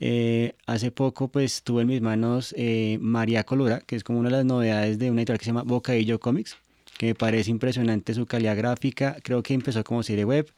[0.01, 2.55] Eh, hace poco pues tuve en mis manos
[3.01, 5.63] María Colura, que es como una de las novedades de una editorial que se llama
[5.65, 6.57] Bocadillo Comics,
[6.99, 9.17] que me parece impresionante su calidad gráfica.
[9.23, 10.53] Creo que empezó como serie web,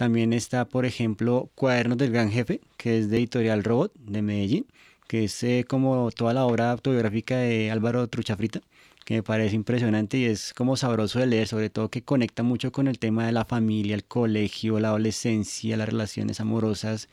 [0.00, 4.66] también está, por ejemplo, Cuadernos del Gran Jefe, que es de Editorial Robot de Medellín,
[5.06, 8.62] que es eh, como toda la obra autobiográfica de Álvaro Truchafrita,
[9.04, 12.72] que me parece impresionante y es como sabroso de leer, sobre todo que conecta mucho
[12.72, 17.10] con el tema de la familia, el colegio, la adolescencia, las relaciones amorosas.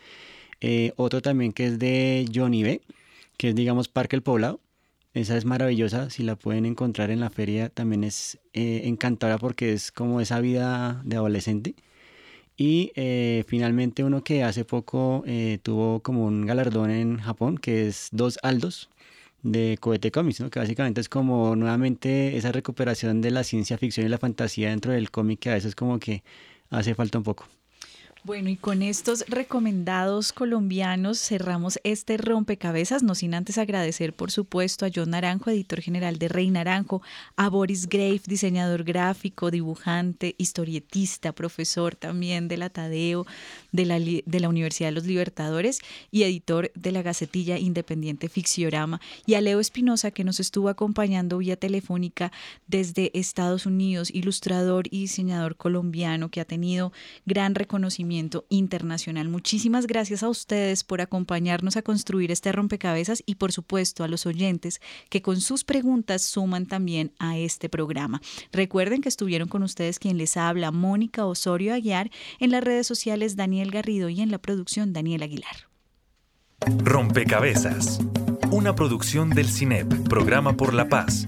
[0.61, 2.81] Eh, otro también que es de Johnny B,
[3.37, 4.59] que es digamos Parque el Poblado.
[5.13, 9.73] Esa es maravillosa, si la pueden encontrar en la feria también es eh, encantadora porque
[9.73, 11.75] es como esa vida de adolescente.
[12.57, 15.23] Y eh, finalmente uno que hace poco
[15.63, 18.89] tuvo como un galardón en Japón, que es Dos Aldos
[19.43, 24.09] de Cohete Comics, que básicamente es como nuevamente esa recuperación de la ciencia ficción y
[24.09, 26.23] la fantasía dentro del cómic que a veces como que
[26.69, 27.45] hace falta un poco.
[28.23, 34.85] Bueno, y con estos recomendados colombianos cerramos este rompecabezas, no sin antes agradecer por supuesto
[34.85, 37.01] a John Naranjo, editor general de Rey Naranjo,
[37.35, 43.25] a Boris Grave, diseñador gráfico, dibujante, historietista, profesor también de la Tadeo,
[43.71, 45.79] de la, Universidad de los Libertadores
[46.11, 51.37] y editor de la Gacetilla Independiente Ficciorama, y a Leo Espinosa que nos estuvo acompañando
[51.37, 52.31] vía telefónica
[52.67, 56.91] desde Estados Unidos, ilustrador y diseñador colombiano que ha tenido
[57.25, 58.16] gran reconocimiento
[58.49, 59.29] internacional.
[59.29, 64.25] Muchísimas gracias a ustedes por acompañarnos a construir este rompecabezas y por supuesto a los
[64.25, 68.21] oyentes que con sus preguntas suman también a este programa.
[68.51, 72.09] Recuerden que estuvieron con ustedes quien les habla, Mónica Osorio Aguiar,
[72.39, 75.67] en las redes sociales Daniel Garrido y en la producción Daniel Aguilar.
[76.79, 77.99] Rompecabezas,
[78.51, 81.27] una producción del CINEP, Programa por la Paz,